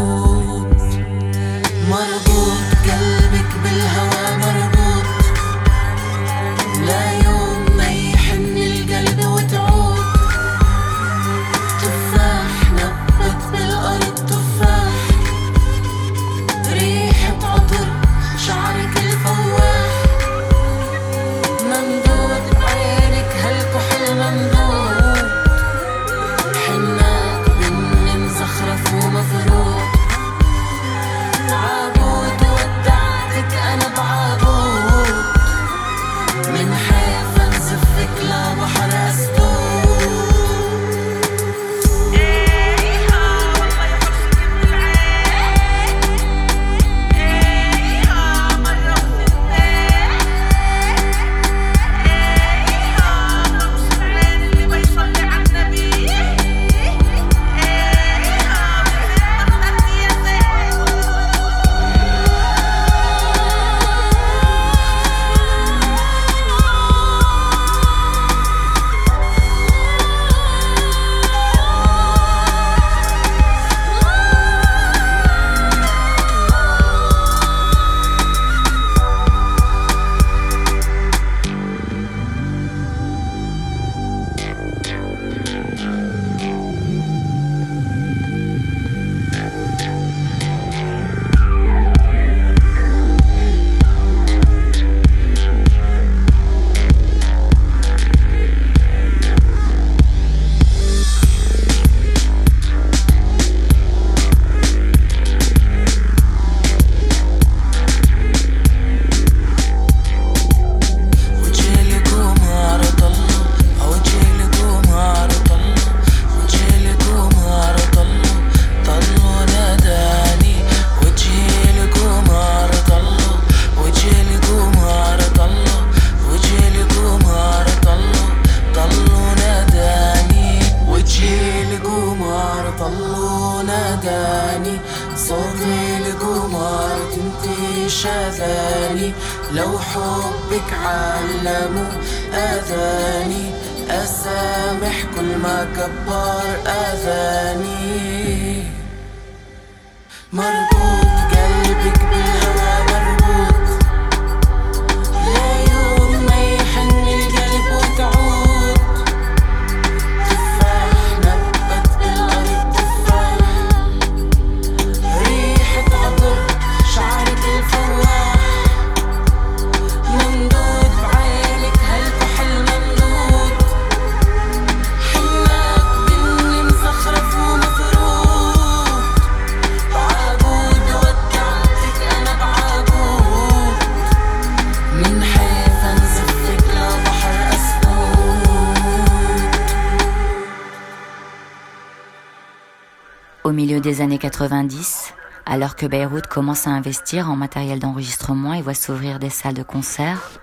alors 195.45 195.75
que 195.75 195.87
Beyrouth 195.87 196.27
commence 196.27 196.67
à 196.67 196.69
investir 196.69 197.29
en 197.29 197.35
matériel 197.35 197.79
d'enregistrement 197.79 198.53
et 198.53 198.61
voit 198.61 198.75
s'ouvrir 198.75 199.17
des 199.17 199.31
salles 199.31 199.55
de 199.55 199.63
concert, 199.63 200.39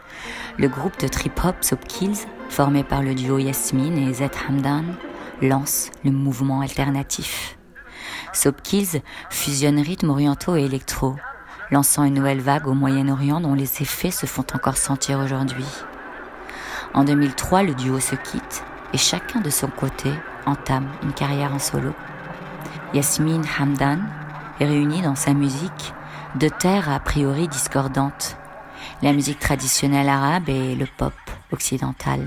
le 0.59 0.67
groupe 0.69 0.99
de 0.99 1.07
trip-hop 1.07 1.55
Sobkills, 1.61 2.27
formé 2.49 2.83
par 2.83 3.03
le 3.03 3.15
duo 3.15 3.39
Yasmine 3.39 3.99
et 3.99 4.15
Zed 4.15 4.33
Hamdan, 4.49 4.85
lance 5.43 5.91
le 6.05 6.11
mouvement 6.11 6.61
alternatif. 6.61 7.57
Sobkills 8.33 9.01
fusionne 9.31 9.79
rythmes 9.79 10.11
orientaux 10.11 10.57
et 10.57 10.65
électro, 10.65 11.15
lançant 11.71 12.03
une 12.03 12.15
nouvelle 12.15 12.41
vague 12.41 12.67
au 12.67 12.75
Moyen-Orient 12.75 13.41
dont 13.41 13.55
les 13.55 13.81
effets 13.81 14.11
se 14.11 14.27
font 14.27 14.47
encore 14.55 14.77
sentir 14.77 15.21
aujourd'hui. 15.21 15.67
En 16.95 17.05
2003, 17.05 17.63
le 17.63 17.75
duo 17.75 18.01
se 18.01 18.17
quitte 18.17 18.65
et 18.93 18.99
chacun 18.99 19.41
de 19.41 19.51
son 19.51 19.69
côté 19.69 20.11
entame 20.47 20.89
une 21.05 21.13
carrière 21.13 21.55
en 21.55 21.61
solo. 21.61 21.93
Yasmine 22.95 23.43
Hamdan 23.59 23.99
est 24.61 24.67
réunie 24.67 25.03
dans 25.03 25.17
sa 25.17 25.35
musique 25.35 25.93
deux 26.37 26.51
terres 26.51 26.89
a 26.89 27.01
priori 27.01 27.49
discordantes, 27.49 28.37
la 29.03 29.13
musique 29.13 29.41
traditionnelle 29.41 30.09
arabe 30.09 30.49
et 30.49 30.77
le 30.77 30.87
pop 30.97 31.13
occidental. 31.51 32.21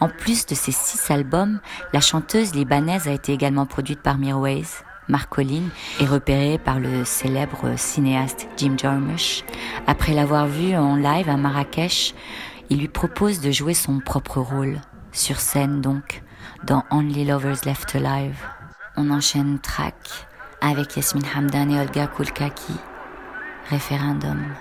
En 0.00 0.08
plus 0.08 0.46
de 0.46 0.54
ces 0.54 0.72
six 0.72 1.10
albums, 1.10 1.60
la 1.92 2.00
chanteuse 2.00 2.54
libanaise 2.54 3.06
a 3.06 3.12
été 3.12 3.34
également 3.34 3.66
produite 3.66 4.00
par 4.00 4.16
Mirwais, 4.16 4.62
Marcoline 5.08 5.68
et 6.00 6.06
repérée 6.06 6.56
par 6.56 6.80
le 6.80 7.04
célèbre 7.04 7.76
cinéaste 7.76 8.48
Jim 8.56 8.76
Jarmusch. 8.78 9.44
Après 9.86 10.14
l'avoir 10.14 10.46
vue 10.46 10.74
en 10.74 10.96
live 10.96 11.28
à 11.28 11.36
Marrakech, 11.36 12.14
il 12.70 12.78
lui 12.78 12.88
propose 12.88 13.40
de 13.40 13.50
jouer 13.50 13.74
son 13.74 14.00
propre 14.00 14.40
rôle, 14.40 14.80
sur 15.12 15.38
scène 15.38 15.82
donc, 15.82 16.22
dans 16.64 16.82
Only 16.90 17.26
Lovers 17.26 17.66
Left 17.66 17.94
Alive. 17.94 18.38
On 18.96 19.10
enchaîne 19.10 19.58
track 19.60 20.26
avec 20.60 20.96
Yasmine 20.96 21.24
Hamdan 21.34 21.70
et 21.70 21.80
Olga 21.80 22.06
Koulkaki, 22.06 22.74
référendum. 23.70 24.54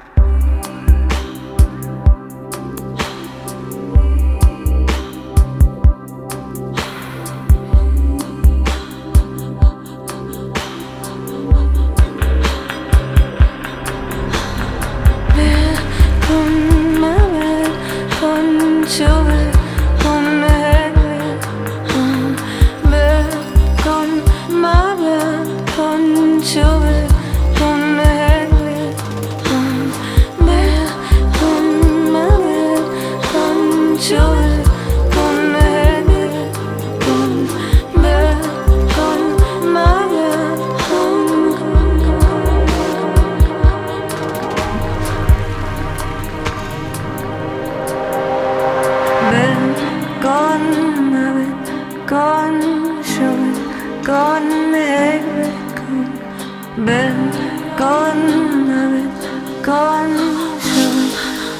go 59.69 59.75
on, 59.75 60.11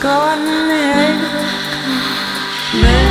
gone, 0.02 0.46
on. 2.74 3.09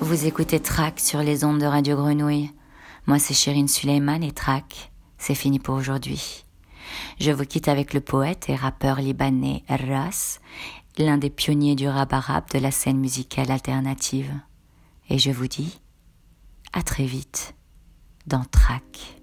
Vous 0.00 0.26
écoutez 0.26 0.60
Track 0.60 1.00
sur 1.00 1.20
les 1.22 1.44
ondes 1.44 1.58
de 1.58 1.66
Radio 1.66 1.96
Grenouille. 1.96 2.50
Moi, 3.06 3.18
c'est 3.18 3.34
Chérine 3.34 3.68
Suleiman 3.68 4.22
et 4.22 4.32
Track, 4.32 4.92
c'est 5.18 5.34
fini 5.34 5.58
pour 5.58 5.74
aujourd'hui. 5.74 6.44
Je 7.18 7.30
vous 7.30 7.44
quitte 7.44 7.68
avec 7.68 7.94
le 7.94 8.00
poète 8.00 8.48
et 8.48 8.54
rappeur 8.54 9.00
libanais 9.00 9.62
Ras, 9.68 10.40
l'un 10.98 11.18
des 11.18 11.30
pionniers 11.30 11.76
du 11.76 11.88
rap 11.88 12.12
arabe 12.12 12.50
de 12.52 12.58
la 12.58 12.70
scène 12.70 12.98
musicale 12.98 13.50
alternative. 13.50 14.32
Et 15.08 15.18
je 15.18 15.30
vous 15.30 15.48
dis 15.48 15.80
à 16.72 16.82
très 16.82 17.04
vite 17.04 17.54
dans 18.26 18.44
Track. 18.44 19.19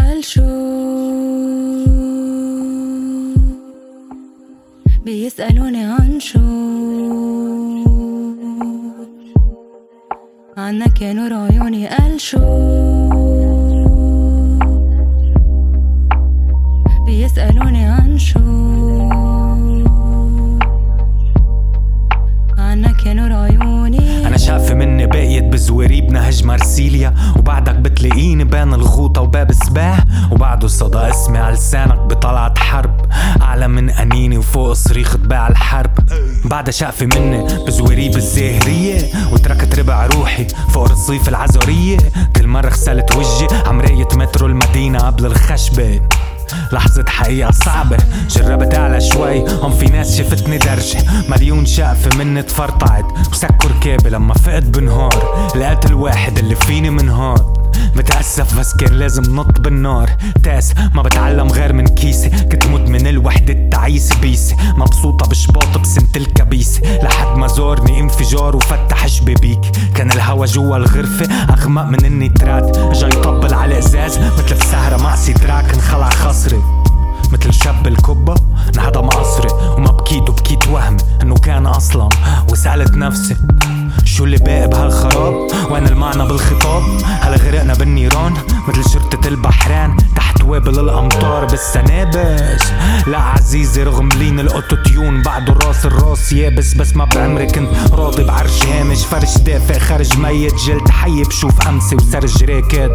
الشو 0.00 0.42
بيسألوني 5.04 5.84
عن 5.84 6.20
شو 6.20 6.38
عنك 10.56 11.02
يا 11.02 11.12
نور 11.12 11.32
عيوني 11.34 11.88
الشو 12.06 12.38
بيسألوني 17.06 17.84
عن 17.84 18.18
شو 18.18 18.38
عنك 22.58 23.06
يا 23.06 23.12
نور 23.14 23.32
عيوني 23.32 23.61
شاف 24.52 24.72
مني 24.72 25.06
بقيت 25.06 25.44
بزواريب 25.44 26.10
نهج 26.10 26.44
مرسيليا 26.44 27.14
وبعدك 27.36 27.74
بتلاقيني 27.74 28.44
بين 28.44 28.74
الغوطة 28.74 29.20
وباب 29.20 29.52
سباح. 29.52 30.04
وبعده 30.32 30.68
صدى 30.68 30.98
اسمي 30.98 31.38
على 31.38 31.54
لسانك 31.54 31.98
بطلعت 31.98 32.58
حرب. 32.58 33.06
أعلى 33.42 33.68
من 33.68 33.90
أنيني 33.90 34.38
وفوق 34.38 34.72
صريخ 34.72 35.16
تباع 35.16 35.48
الحرب. 35.48 35.90
بعدها 36.44 36.72
شقفة 36.72 37.06
مني 37.06 37.44
بزواريب 37.66 38.16
الزاهرية 38.16 39.02
وتركت 39.32 39.78
ربع 39.78 40.06
روحي 40.06 40.46
فوق 40.68 40.90
رصيف 40.90 41.28
العزورية 41.28 41.96
كل 42.36 42.46
مرة 42.46 42.68
غسلت 42.68 43.16
وجهي 43.16 43.48
عمرية 43.66 44.08
مترو 44.14 44.46
المدينة 44.46 44.98
قبل 44.98 45.26
الخشبة. 45.26 46.00
لحظة 46.72 47.04
حقيقة 47.08 47.50
صعبة. 47.50 47.96
جربت 48.30 48.74
اعلى 48.74 49.00
شوي 49.00 49.44
هون 49.50 49.72
في 49.72 49.86
ناس 49.86 50.18
شفتني 50.18 50.58
درجة. 50.58 50.98
مليون 51.28 51.66
شقفة 51.66 52.18
مني 52.18 52.42
تفرطعت 52.42 53.04
وسكوا 53.30 53.70
ركابي 53.70 54.10
لما 54.10 54.34
فقت 54.34 54.62
بنهار. 54.62 55.50
لقيت 55.56 55.86
الواحد 55.86 56.38
اللي 56.38 56.54
فيني 56.54 56.90
من 56.90 57.08
متأسف 57.96 58.58
بس 58.58 58.76
كان 58.76 58.92
لازم 58.92 59.36
نط 59.36 59.60
بالنار. 59.60 60.10
تاس 60.42 60.74
ما 60.94 61.02
بتعلم 61.02 61.48
غير 61.48 61.72
من 61.72 61.86
كيسي. 61.86 62.30
كنت 62.30 62.66
مدمن 62.66 63.06
الوحدة 63.06 63.52
التعيسة 63.52 64.20
بيسي 64.20 64.56
مبسوطة 64.76 65.28
بشباط 65.28 65.78
بسنة 65.78 66.08
الكبيسة 66.16 66.80
لحد 67.02 67.36
ما 67.36 67.46
زورني 67.46 68.00
انفجار 68.00 68.56
وفتح 68.56 69.06
شبابيك 69.06 69.60
كان 69.94 70.12
الهوا 70.12 70.46
جوا 70.46 70.76
الغرفة 70.76 71.34
أغمق 71.34 71.84
من 71.84 72.04
النترات 72.04 72.78
جاي 72.78 73.10
يطبل 73.10 73.54
على 73.54 73.78
إزاز 73.78 74.18
مثل 74.18 74.54
بسهرة 74.54 75.02
مع 75.02 75.16
سيتراك 75.16 75.74
انخلع 75.74 76.08
خصري 76.08 76.62
مثل 77.32 77.52
شاب 77.52 77.86
الكبة 77.86 78.34
انهضم 78.74 79.08
قصري. 79.08 79.48
وما 79.76 79.90
بكيت 79.90 80.30
وبكيت 80.30 80.68
وهمي 80.68 81.00
إنه 81.22 81.34
كان 81.34 81.66
أصلا. 81.66 82.08
وسألت 82.52 82.96
نفسي 82.96 83.36
شو 84.04 84.24
اللي 84.24 84.36
باقي 84.36 84.68
بهالخراب 84.68 85.34
وين 85.70 85.86
المعنى 85.86 86.26
بالخطاب؟ 86.28 86.82
هل 87.20 87.34
غرقنا 87.34 87.74
بالنيران 87.74 88.34
مثل 88.68 88.90
شرطة 88.90 89.28
البحرين 89.28 89.96
تحت 90.16 90.42
وابل 90.44 90.78
الامطار 90.78 91.44
بالسنابس 91.44 92.62
لا 93.06 93.18
عزيزي 93.18 93.82
رغم 93.82 94.08
لين 94.08 94.40
الأوتوتيون 94.40 95.22
بعده 95.22 95.52
راس 95.52 95.86
الراس 95.86 96.32
يابس 96.32 96.74
بس 96.74 96.96
ما 96.96 97.04
بعمري 97.04 97.46
كنت 97.46 97.68
راضي 97.92 98.24
بعرش 98.24 98.66
هامش. 98.66 99.04
فرش 99.04 99.38
دافئ 99.38 99.78
خرج 99.78 100.18
ميت 100.18 100.54
جلد 100.54 100.88
حي 100.88 101.22
بشوف 101.22 101.68
أمسي 101.68 101.96
وسرج 101.96 102.44
راكد. 102.44 102.90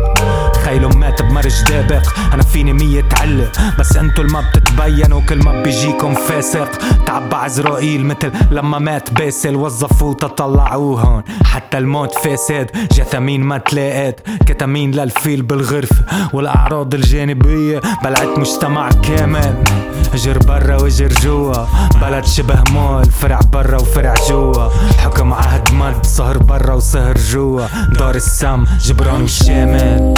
خيله 0.66 0.90
مات 0.90 1.22
بمرج 1.22 1.64
دابق 1.68 2.04
أنا 2.34 2.44
فيني 2.44 2.74
مية 2.74 3.10
علة 3.22 3.52
بس 3.80 3.98
أنتو 3.98 4.24
ما 4.24 4.42
بتتبينوا 4.42 5.22
كل 5.22 5.38
ما 5.44 5.62
بيجيكم 5.64 6.14
فاسق. 6.14 6.70
تعبى 7.06 7.36
عزرائيل 7.36 8.06
مثل 8.06 8.32
لما 8.52 8.80
مات 8.80 9.14
باسل 9.14 9.56
وظفوه 9.56 10.14
تطلعوه 10.14 10.87
هون 10.96 11.24
حتى 11.44 11.78
الموت 11.78 12.14
فاسد 12.14 12.70
جثامين 12.92 13.42
ما 13.42 13.58
تلاقت 13.58 14.20
كتامين 14.46 14.92
للفيل 14.92 15.42
بالغرفة 15.42 16.06
والأعراض 16.34 16.94
الجانبية. 16.94 17.82
بلعت 18.04 18.40
مجتمع 18.40 18.90
كامل 18.90 19.64
اجر 20.14 20.38
برا 20.38 20.82
واجر 20.82 21.08
جوا. 21.08 21.66
بلد 22.02 22.26
شبه 22.26 22.64
مول 22.72 23.06
فرع 23.06 23.40
برا 23.54 23.82
وفرع 23.82 24.14
جوا. 24.30 24.70
حكم 24.98 25.34
عهد 25.34 25.74
مد 25.74 26.06
سهر 26.06 26.38
برا 26.38 26.74
وسهر 26.74 27.18
جوا. 27.18 27.66
دار 28.00 28.16
السم 28.16 28.64
جبران 28.82 29.22
والشامل 29.22 30.14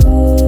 主。 0.00 0.45